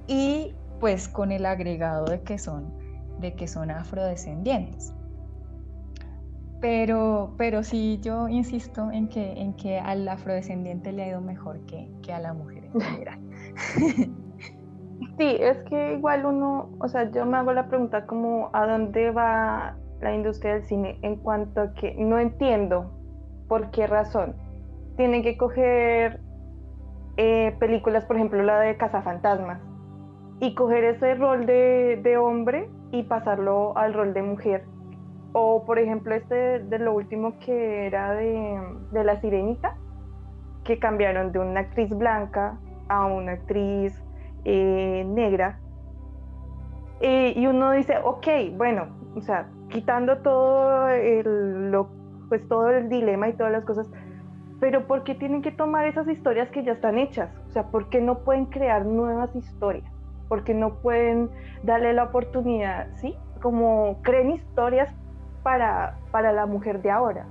[0.07, 2.73] y pues con el agregado de que son,
[3.19, 4.93] de que son afrodescendientes.
[6.61, 11.59] Pero, pero sí, yo insisto en que, en que al afrodescendiente le ha ido mejor
[11.65, 13.19] que, que a la mujer en general.
[15.17, 19.11] Sí, es que igual uno, o sea, yo me hago la pregunta como a dónde
[19.11, 22.91] va la industria del cine en cuanto a que no entiendo
[23.47, 24.35] por qué razón.
[24.97, 26.19] Tienen que coger
[27.17, 29.59] eh, películas, por ejemplo, la de Cazafantasmas,
[30.39, 34.65] y coger ese rol de, de hombre y pasarlo al rol de mujer
[35.33, 39.75] o por ejemplo este de lo último que era de, La Sirenita,
[40.63, 42.57] que cambiaron de una actriz blanca
[42.89, 44.03] a una actriz
[44.45, 45.59] eh, negra.
[46.99, 48.27] Eh, y uno dice, ok,
[48.57, 51.89] bueno, o sea, quitando todo el, lo,
[52.29, 53.89] pues todo el dilema y todas las cosas,
[54.59, 57.31] pero ¿por qué tienen que tomar esas historias que ya están hechas?
[57.47, 59.91] O sea, ¿por qué no pueden crear nuevas historias?
[60.29, 61.31] ¿Por qué no pueden
[61.63, 63.15] darle la oportunidad, sí?
[63.41, 64.93] Como creen historias
[65.43, 67.25] para, para la mujer de ahora.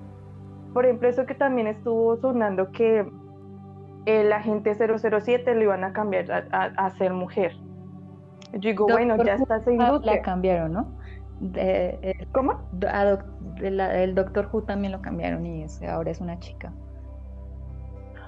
[0.73, 3.11] Por ejemplo, eso que también estuvo sonando que
[4.07, 7.53] el agente 007 lo iban a cambiar a, ser mujer.
[8.53, 10.17] Yo digo, bueno, ya está esa industria.
[10.17, 10.89] La cambiaron, ¿no?
[12.33, 12.61] ¿Cómo?
[13.61, 16.73] el Doctor Who también lo cambiaron y ahora es una chica.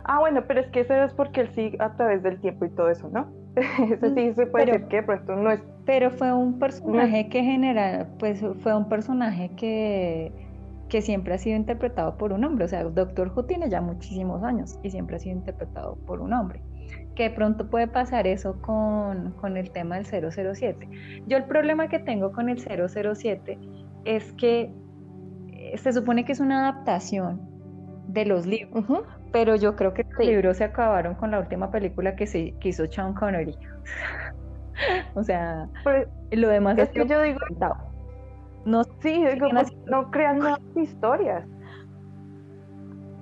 [0.05, 2.71] Ah, bueno, pero es que eso es porque él sí a través del tiempo y
[2.71, 3.29] todo eso, ¿no?
[3.91, 8.07] eso sí se puede decir que pronto no es pero fue un personaje que genera,
[8.19, 10.33] pues fue un personaje que,
[10.89, 12.65] que siempre ha sido interpretado por un hombre.
[12.65, 16.33] O sea, Doctor Who tiene ya muchísimos años y siempre ha sido interpretado por un
[16.33, 16.63] hombre.
[17.17, 20.89] que pronto puede pasar eso con, con, el tema del 007.
[21.27, 23.59] Yo el problema que tengo con el 007
[24.05, 24.73] es que
[25.49, 27.52] eh, se supone que es una adaptación
[28.13, 28.85] de los libros,
[29.33, 32.69] pero yo creo que los libros se acabaron con la última película que, se, que
[32.69, 33.57] hizo Sean Connery.
[35.15, 37.39] o sea, pues, lo demás es, que yo digo,
[38.65, 39.25] no, sí,
[39.87, 41.47] no crean nuevas historias.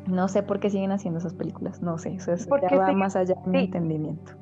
[0.06, 2.34] No sé por qué siguen haciendo esas películas, no sé, eso,
[2.68, 4.32] ya va más allá de mi entendimiento.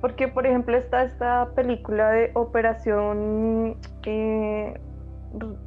[0.00, 4.74] Porque, por ejemplo, está esta película de Operación, eh,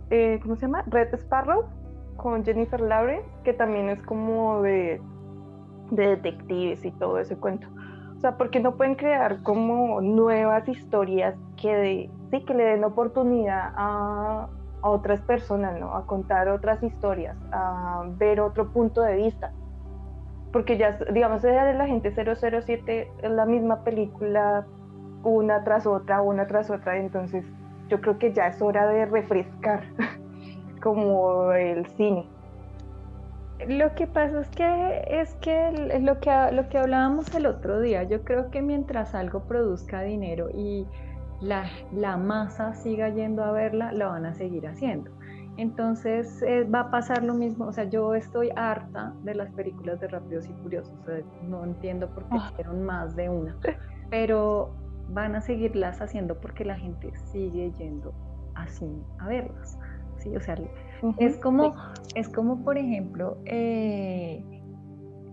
[0.09, 0.83] eh, ¿cómo se llama?
[0.87, 1.65] Red Sparrow,
[2.17, 5.01] con Jennifer Lawrence, que también es como de,
[5.91, 7.67] de detectives y todo ese cuento.
[8.17, 13.73] O sea, porque no pueden crear como nuevas historias que, sí, que le den oportunidad
[13.75, 14.49] a,
[14.81, 15.93] otras personas, ¿no?
[15.95, 19.51] A contar otras historias, a ver otro punto de vista.
[20.53, 24.65] Porque ya, digamos, la gente 007 es la misma película
[25.23, 27.43] una tras otra, una tras otra, entonces
[27.89, 29.83] yo creo que ya es hora de refrescar
[30.87, 32.25] como el cine.
[33.67, 38.03] Lo que pasa es que es que lo que lo que hablábamos el otro día,
[38.03, 40.85] yo creo que mientras algo produzca dinero y
[41.41, 45.11] la, masa siga yendo a verla, la van a seguir haciendo.
[45.57, 49.99] Entonces eh, va a pasar lo mismo, o sea, yo estoy harta de las películas
[49.99, 50.93] de Rápidos y Furiosos,
[51.43, 52.49] no entiendo por qué ah.
[52.51, 53.57] hicieron más de una,
[54.09, 54.71] pero
[55.09, 58.13] van a seguirlas haciendo porque la gente sigue yendo
[58.53, 59.79] así a verlas,
[60.29, 60.35] ¿sí?
[60.35, 60.55] O sea,
[61.19, 61.75] es, como,
[62.15, 64.43] es como, por ejemplo, eh,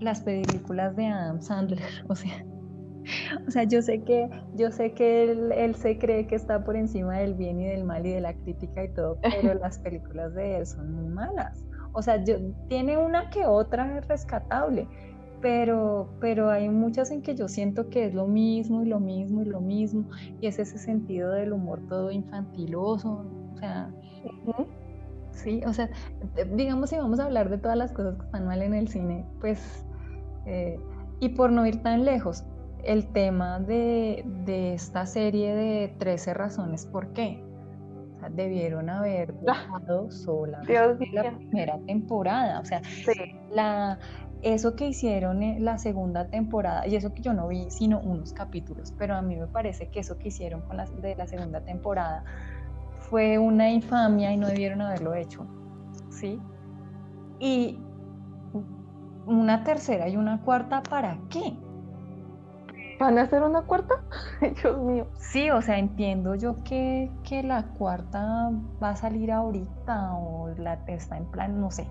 [0.00, 2.44] las películas de Adam Sandler, o sea,
[3.46, 7.18] o sea, yo sé que, yo sé que él, se cree que está por encima
[7.18, 10.56] del bien y del mal y de la crítica y todo, pero las películas de
[10.58, 11.64] él son muy malas.
[11.92, 12.36] O sea, yo,
[12.68, 14.88] tiene una que otra rescatable,
[15.40, 19.42] pero, pero hay muchas en que yo siento que es lo mismo y lo mismo
[19.42, 20.08] y lo mismo,
[20.40, 23.90] y es ese sentido del humor todo infantiloso, o sea,
[25.34, 25.90] sí, o sea,
[26.52, 29.26] digamos si vamos a hablar de todas las cosas que están mal en el cine,
[29.40, 29.86] pues,
[30.46, 30.78] eh,
[31.20, 32.44] y por no ir tan lejos,
[32.84, 34.24] el tema de,
[34.74, 37.42] esta serie de 13 razones por qué.
[38.30, 40.96] debieron haber ah, dejado sola la
[41.36, 42.60] primera temporada.
[42.60, 42.82] O sea,
[43.50, 43.98] la,
[44.42, 48.32] eso que hicieron en la segunda temporada, y eso que yo no vi sino unos
[48.32, 51.62] capítulos, pero a mí me parece que eso que hicieron con la, de la segunda
[51.62, 52.24] temporada
[53.10, 55.46] fue una infamia y no debieron haberlo hecho.
[56.10, 56.40] ¿Sí?
[57.38, 57.78] Y
[59.26, 61.56] una tercera y una cuarta, ¿para qué?
[63.00, 63.94] ¿Van a hacer una cuarta?
[64.62, 65.06] Dios mío.
[65.18, 68.50] Sí, o sea, entiendo yo que, que la cuarta
[68.82, 71.86] va a salir ahorita o la está en plan, no sé.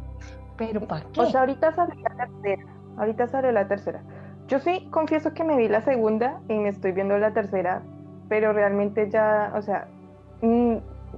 [0.58, 1.22] Pero ¿para qué?
[1.22, 2.64] O sea, ahorita sale la tercera.
[2.98, 4.02] Ahorita sale la tercera.
[4.48, 7.82] Yo sí confieso que me vi la segunda y me estoy viendo la tercera,
[8.30, 9.88] pero realmente ya, o sea,
[10.42, 10.78] mm,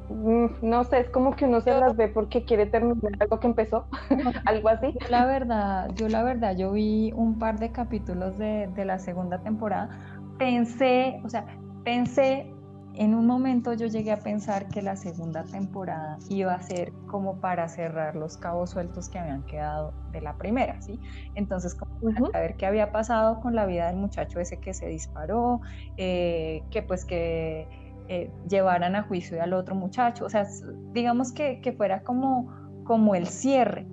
[0.09, 3.87] no sé, es como que uno se las ve porque quiere terminar algo que empezó,
[4.45, 4.93] algo así.
[5.09, 9.89] La verdad, yo la verdad, yo vi un par de capítulos de, la segunda temporada,
[10.37, 11.45] pensé, o sea,
[11.83, 12.51] pensé,
[12.93, 17.41] en un momento yo llegué a pensar que la segunda temporada iba a ser como
[17.41, 20.99] para cerrar los cabos sueltos que habían quedado de la primera, ¿sí?
[21.33, 24.87] Entonces, como para ver qué había pasado con la vida del muchacho ese que se
[24.87, 25.59] disparó,
[25.97, 30.45] eh, que pues que eh, llevaran a juicio al otro muchacho, o sea,
[30.93, 32.51] digamos que, fuera como,
[32.83, 33.85] como el cierre,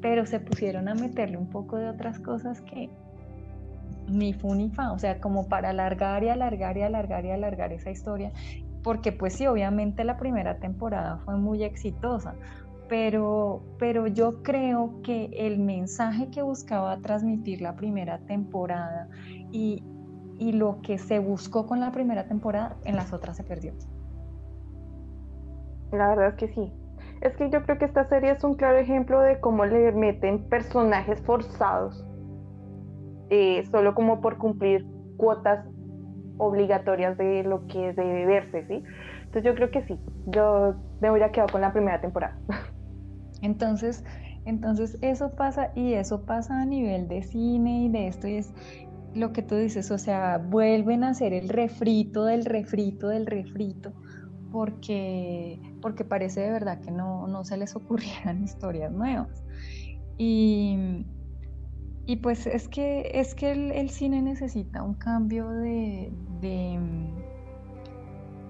[0.00, 2.90] pero se pusieron a meterle un poco de otras cosas que
[4.08, 7.72] ni fu ni fa, o sea, como para alargar y alargar y alargar y alargar
[7.72, 8.32] esa historia,
[8.82, 12.34] porque pues sí, obviamente la primera temporada fue muy exitosa,
[12.88, 19.08] pero, pero yo creo que el mensaje que buscaba transmitir la primera temporada
[19.50, 19.82] y,
[20.42, 23.74] y lo que se buscó con la primera temporada, en las otras se perdió.
[25.92, 26.72] La verdad es que sí.
[27.20, 30.48] Es que yo creo que esta serie es un claro ejemplo de cómo le meten
[30.48, 32.04] personajes forzados,
[33.30, 34.84] eh, solo como por cumplir
[35.16, 35.64] cuotas
[36.38, 38.82] obligatorias de lo que debe verse, ¿sí?
[39.18, 39.96] Entonces yo creo que sí,
[40.26, 42.36] yo me hubiera quedado con la primera temporada.
[43.42, 44.04] Entonces,
[44.44, 48.52] entonces eso pasa y eso pasa a nivel de cine y de esto y es
[49.14, 53.92] lo que tú dices, o sea, vuelven a hacer el refrito del refrito del refrito,
[54.50, 59.44] porque, porque parece de verdad que no, no se les ocurrieran historias nuevas.
[60.18, 61.04] Y,
[62.06, 66.78] y pues es que, es que el, cine necesita un cambio de, de,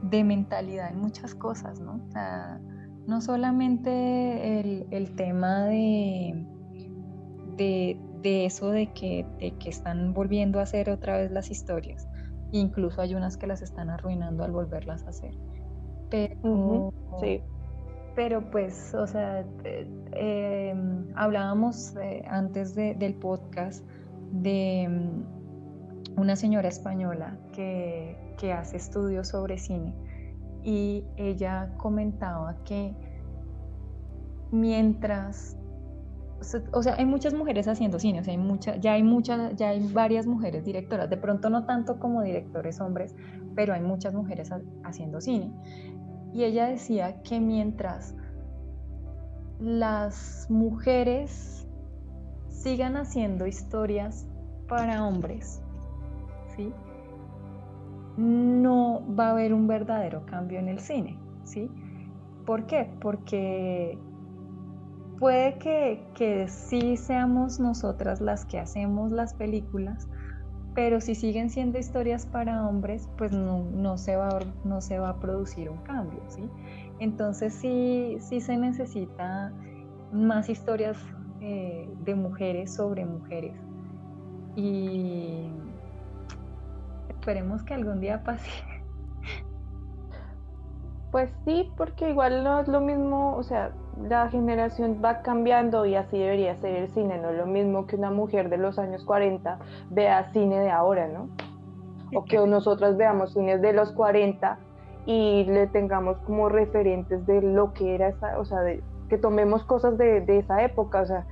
[0.02, 2.00] de, mentalidad en muchas cosas, ¿no?
[2.08, 2.60] O sea,
[3.06, 6.46] no solamente el, el tema de,
[7.56, 12.08] de de eso de que, de que están volviendo a hacer otra vez las historias.
[12.52, 15.34] Incluso hay unas que las están arruinando al volverlas a hacer.
[16.10, 17.42] Pero, sí.
[18.14, 23.84] pero pues, o sea, eh, em, hablábamos eh, antes del podcast
[24.30, 29.94] de mm, una señora española que, que hace estudios sobre cine
[30.62, 32.94] y ella comentaba que
[34.50, 35.56] mientras
[36.72, 40.26] o sea, hay muchas mujeres haciendo cine, o sea, ya hay muchas, ya hay varias
[40.26, 43.14] mujeres directoras, de pronto no tanto como directores hombres,
[43.54, 44.50] pero hay muchas mujeres
[44.84, 45.52] haciendo cine.
[46.32, 48.14] Y ella decía que mientras
[49.58, 51.66] las mujeres
[52.48, 54.26] sigan haciendo historias
[54.68, 55.62] para hombres,
[56.56, 56.72] ¿sí?
[58.16, 61.70] No va a haber un verdadero cambio en el cine, ¿sí?
[62.46, 62.90] ¿Por qué?
[63.00, 63.98] Porque
[65.22, 70.08] puede que, que sí seamos nosotras las que hacemos las películas,
[70.74, 75.20] pero si siguen siendo historias para hombres, pues no, se, va, no se va a
[75.20, 76.50] producir un cambio, ¿sí?
[76.98, 79.52] Entonces sí, sí se necesita
[80.10, 80.98] más historias
[81.40, 83.54] eh, de mujeres sobre mujeres.
[84.56, 85.52] Y
[87.10, 88.50] esperemos que algún día pase.
[91.12, 93.70] Pues sí, porque igual no es lo mismo, o sea,
[94.00, 97.96] la generación va cambiando y así debería ser el cine, no es lo mismo que
[97.96, 99.58] una mujer de los años 40
[99.90, 101.28] vea cine de ahora, ¿no?
[102.14, 104.58] O que nosotras veamos cines de los 40
[105.06, 109.64] y le tengamos como referentes de lo que era esa, o sea, de, que tomemos
[109.64, 111.26] cosas de, esa época, o sea,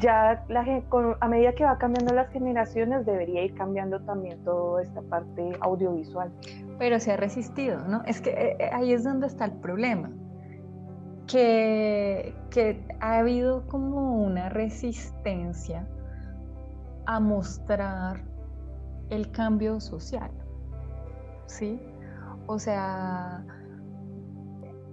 [0.00, 0.64] ya la,
[1.20, 6.30] a medida que va cambiando las generaciones debería ir cambiando también toda esta parte audiovisual.
[6.78, 8.02] Pero se ha resistido, ¿no?
[8.06, 10.10] Es que eh, eh, ahí es donde está el problema
[11.30, 12.34] que,
[13.00, 15.86] ha habido como una resistencia
[17.06, 18.22] a mostrar
[19.10, 20.30] el cambio social,
[21.46, 21.80] ¿sí?
[22.46, 23.44] O sea,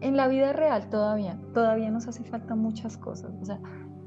[0.01, 3.59] en la vida real todavía, todavía nos hace falta muchas cosas, o sea,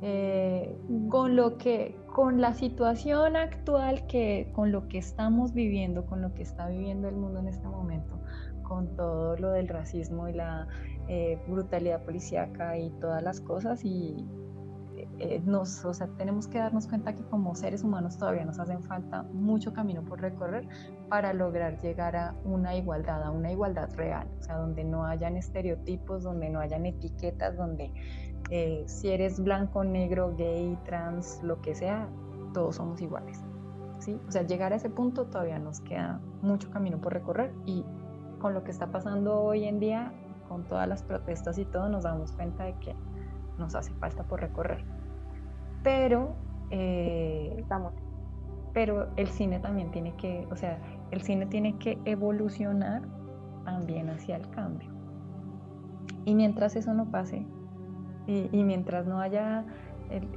[0.03, 0.79] eh,
[1.09, 6.33] con lo que, con la situación actual que, con lo que estamos viviendo, con lo
[6.33, 8.19] que está viviendo el mundo en este momento,
[8.63, 10.69] con todo lo del racismo y la
[11.13, 14.25] eh, brutalidad policíaca y todas las cosas y
[15.19, 18.81] eh, nos, o sea, tenemos que darnos cuenta que como seres humanos todavía nos hacen
[18.85, 20.69] falta mucho camino por recorrer
[21.09, 25.37] para lograr llegar a una igualdad, a una igualdad real, o sea, donde no hayan
[25.37, 27.93] estereotipos, donde no hayan etiquetas, donde
[28.51, 32.09] eh, si eres blanco, negro, gay, trans, lo que sea,
[32.55, 33.43] todos somos iguales.
[33.99, 34.17] ¿sí?
[34.29, 37.85] O sea, llegar a ese punto todavía nos queda mucho camino por recorrer y
[38.39, 40.13] con lo que está pasando hoy en día
[40.51, 42.97] con todas las protestas y todo, nos damos cuenta de que
[43.57, 44.85] nos hace falta por recorrer.
[45.85, 46.35] Pero,
[46.71, 47.65] eh,
[48.73, 50.81] pero el cine también tiene que, o sea,
[51.13, 53.03] el cine tiene que evolucionar
[53.65, 54.91] también hacia el cambio.
[56.25, 57.47] Y mientras eso no pase,
[58.27, 59.65] y, mientras no haya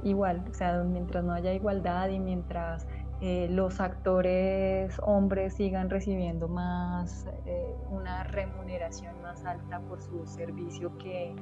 [0.04, 2.86] igual, o sea, mientras no haya igualdad y mientras
[3.26, 10.94] eh, los actores hombres sigan recibiendo más eh, una remuneración más alta por su servicio
[10.98, 11.34] que,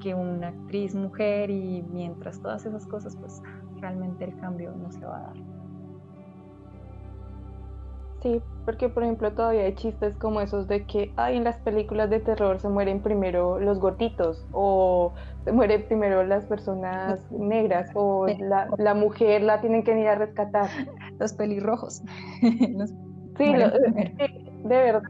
[0.00, 3.42] que una actriz mujer y mientras todas esas cosas pues
[3.78, 5.47] realmente el cambio no se va a dar.
[8.22, 12.10] Sí, porque por ejemplo todavía hay chistes como esos de que ay, en las películas
[12.10, 15.12] de terror se mueren primero los gorditos o
[15.44, 20.68] se mueren primero las personas negras o la, mujer la tienen que ir a rescatar.
[21.20, 22.02] Los pelirrojos.
[22.40, 25.02] sí, de verdad.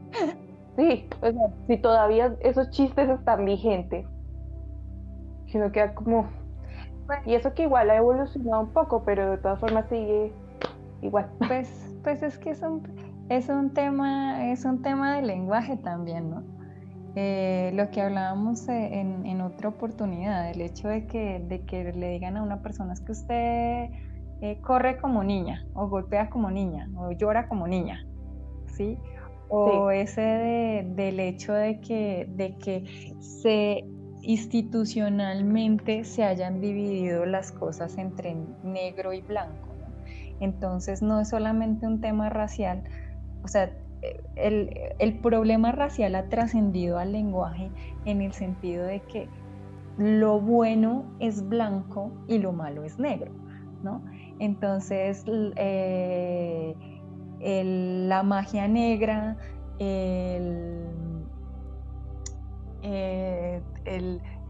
[0.75, 4.05] Sí, o sea, si todavía esos chistes están vigentes,
[5.47, 6.29] sino queda como...
[7.25, 10.31] Y eso que igual ha evolucionado un poco, pero de todas formas sigue
[11.01, 11.27] igual.
[11.47, 12.81] Pues pues es que es un,
[13.29, 16.43] es un tema, es un tema de lenguaje también, ¿no?
[17.15, 22.11] Eh, lo que hablábamos eh, en, otra oportunidad, el hecho de que, de que le
[22.11, 23.89] digan a una persona es que usted
[24.41, 28.05] eh, corre como niña, o golpea como niña, o llora como niña,
[28.67, 28.97] ¿sí?
[29.51, 33.83] O ese del hecho de que, de que se
[34.21, 39.68] institucionalmente se hayan dividido las cosas entre negro y blanco.
[40.39, 42.83] Entonces no es solamente un tema racial,
[43.43, 43.71] o sea,
[44.35, 47.69] el, problema racial ha trascendido al lenguaje
[48.05, 49.27] en el sentido de que
[49.97, 53.31] lo bueno es blanco y lo malo es negro,
[53.83, 54.01] ¿no?
[54.39, 56.73] Entonces, eh,
[57.41, 59.35] la magia negra,
[59.79, 60.79] eh,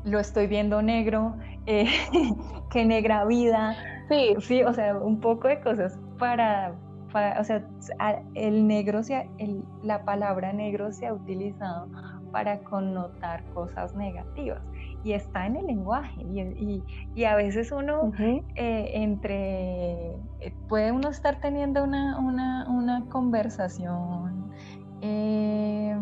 [0.03, 1.35] lo estoy viendo negro,
[1.65, 1.87] eh,
[2.71, 3.75] qué negra vida,
[4.10, 4.36] Sí.
[4.40, 6.73] Sí, o sea, un poco de cosas para,
[7.40, 7.64] o sea,
[8.34, 11.88] el negro, se, el, la palabra negro se ha utilizado
[12.31, 14.61] para connotar cosas negativas
[15.03, 16.84] y está en el lenguaje y,
[17.15, 24.52] y, a veces uno eh, entre eh, puede uno estar teniendo una, una, una conversación
[25.02, 25.95] eh,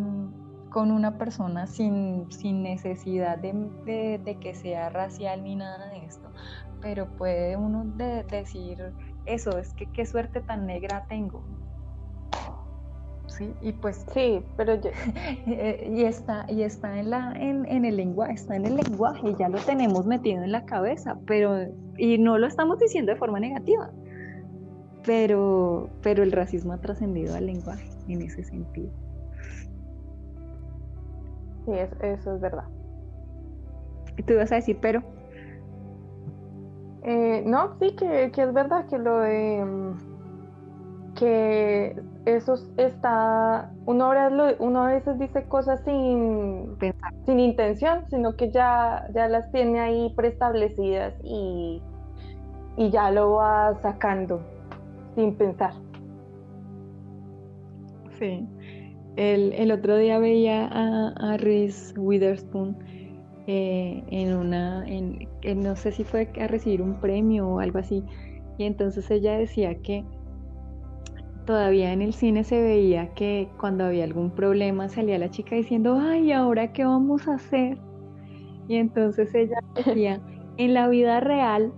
[0.69, 6.29] con una persona sin, sin necesidad de, de, que sea racial ni nada de esto
[6.81, 7.85] pero puede uno
[8.29, 8.93] decir
[9.25, 11.43] eso es que qué suerte tan negra tengo
[13.27, 13.53] ¿sí?
[13.61, 18.55] Y pues sí, pero eh, y está y está en la en, el lenguaje, está
[18.55, 21.67] en el lenguaje, ya lo tenemos metido en la cabeza, pero
[21.97, 23.91] y no lo estamos diciendo de forma negativa.
[25.05, 28.91] Pero pero el racismo ha trascendido al lenguaje en ese sentido.
[31.65, 32.63] Sí, eso, es verdad.
[34.17, 35.03] ¿Y tú ibas a decir pero?
[37.03, 39.63] Eh, no, sí, que, que, es verdad que lo de
[41.17, 41.95] que
[42.25, 44.11] eso está, uno,
[44.59, 46.77] uno a veces dice cosas sin,
[47.25, 51.81] sin intención, sino que ya, ya las tiene ahí preestablecidas y,
[52.75, 54.41] y ya lo va sacando
[55.15, 55.73] sin pensar.
[58.19, 58.47] Sí.
[59.15, 62.77] El, el otro día veía a, a Reese Witherspoon
[63.47, 68.03] eh, en una, en, no sé si fue a recibir un premio o algo así,
[68.57, 70.03] y entonces ella decía que
[71.45, 75.97] todavía en el cine se veía que cuando había algún problema salía la chica diciendo,
[75.99, 77.77] ay, ¿ahora qué vamos a hacer?
[78.67, 80.21] Y entonces ella decía,
[80.57, 81.71] en la vida real,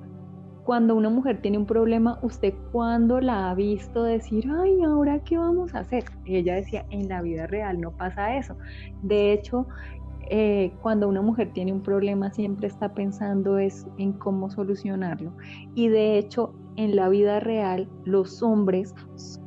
[0.64, 5.38] cuando una mujer tiene un problema, ¿usted cuándo la ha visto decir, ay, ¿ahora qué
[5.38, 6.04] vamos a hacer?
[6.26, 8.56] Y ella decía, en la vida real no pasa eso.
[9.02, 9.68] De hecho,
[10.30, 15.34] eh, cuando una mujer tiene un problema siempre está pensando es en cómo solucionarlo.
[15.76, 18.94] Y de hecho, en la vida real, los hombres,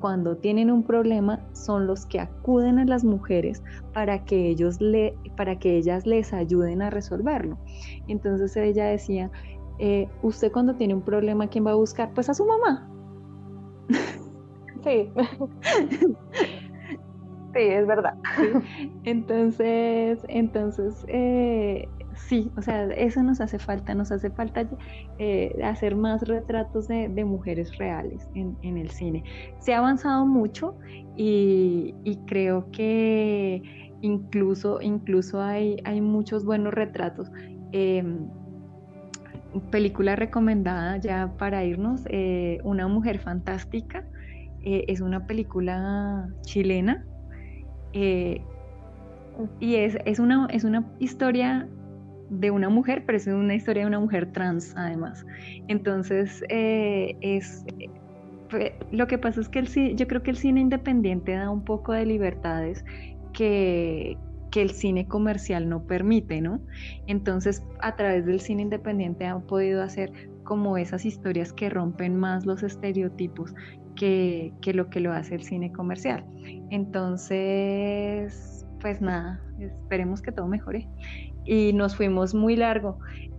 [0.00, 3.62] cuando tienen un problema, son los que acuden a las mujeres
[3.94, 7.58] para que, ellos le, para que ellas les ayuden a resolverlo.
[8.08, 9.30] Entonces ella decía,
[9.78, 12.12] eh, usted cuando tiene un problema, ¿quién va a buscar?
[12.12, 12.88] Pues a su mamá.
[14.82, 15.12] Sí.
[17.52, 18.14] Sí, es verdad.
[19.04, 24.66] Entonces, entonces, eh, sí, o sea, eso nos hace falta, nos hace falta
[25.18, 29.22] eh, hacer más retratos de, mujeres reales en, el cine.
[29.58, 30.76] Se ha avanzado mucho
[31.14, 31.94] y,
[32.26, 33.62] creo que
[34.00, 37.30] incluso, incluso hay, hay muchos buenos retratos.
[37.72, 38.28] Em,
[39.70, 44.06] película recomendada ya para irnos, eh, Una mujer fantástica.
[44.64, 47.04] es una película chilena
[47.92, 48.40] eh,
[49.60, 51.68] y es, es, una, es una historia
[52.30, 55.26] de una mujer, pero es una historia de una mujer trans además.
[55.68, 57.64] Entonces, eh, es,
[58.90, 61.92] lo que pasa es que el, yo creo que el cine independiente da un poco
[61.92, 62.84] de libertades
[63.32, 64.16] que,
[64.50, 66.60] que el cine comercial no permite, ¿no?
[67.06, 70.12] Entonces, a través del cine independiente han podido hacer
[70.44, 73.54] como esas historias que rompen más los estereotipos
[73.94, 76.24] que, lo que lo hace el cine comercial.
[76.70, 80.88] Entonces, pues nada, esperemos que todo mejore.
[81.44, 82.98] Y nos fuimos muy largo.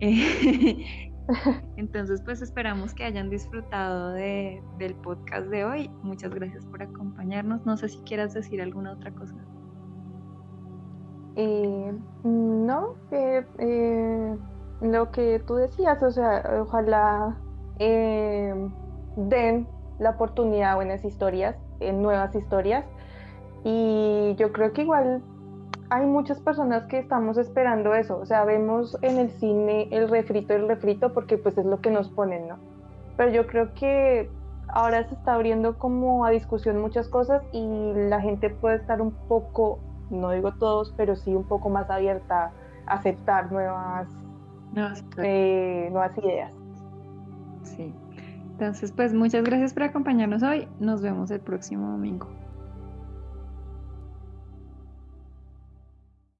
[1.76, 5.90] Entonces, pues esperamos que hayan disfrutado de, del podcast de hoy.
[6.02, 7.64] Muchas gracias por acompañarnos.
[7.64, 9.34] No sé si quieras decir alguna otra cosa.
[11.36, 14.36] Eh, no, eh,
[14.80, 17.36] lo que tú decías, o sea, ojalá
[17.78, 18.54] eh,
[19.16, 19.66] den
[19.98, 22.84] la oportunidad a buenas historias, en nuevas historias.
[23.64, 25.22] Y yo creo que igual
[25.90, 28.18] hay muchas personas que estamos esperando eso.
[28.18, 31.90] O sea, vemos en el cine el refrito, el refrito, porque pues es lo que
[31.90, 32.56] nos ponen, ¿no?
[33.16, 34.30] Pero yo creo que
[34.68, 39.12] ahora se está abriendo como a discusión muchas cosas y la gente puede estar un
[39.28, 39.78] poco,
[40.10, 42.50] no digo todos, pero sí un poco más abierta
[42.86, 44.08] a aceptar nuevas,
[44.72, 46.54] nuevas, eh, nuevas ideas.
[47.62, 47.94] Sí.
[48.54, 50.68] Entonces, pues muchas gracias por acompañarnos hoy.
[50.78, 52.28] Nos vemos el próximo domingo.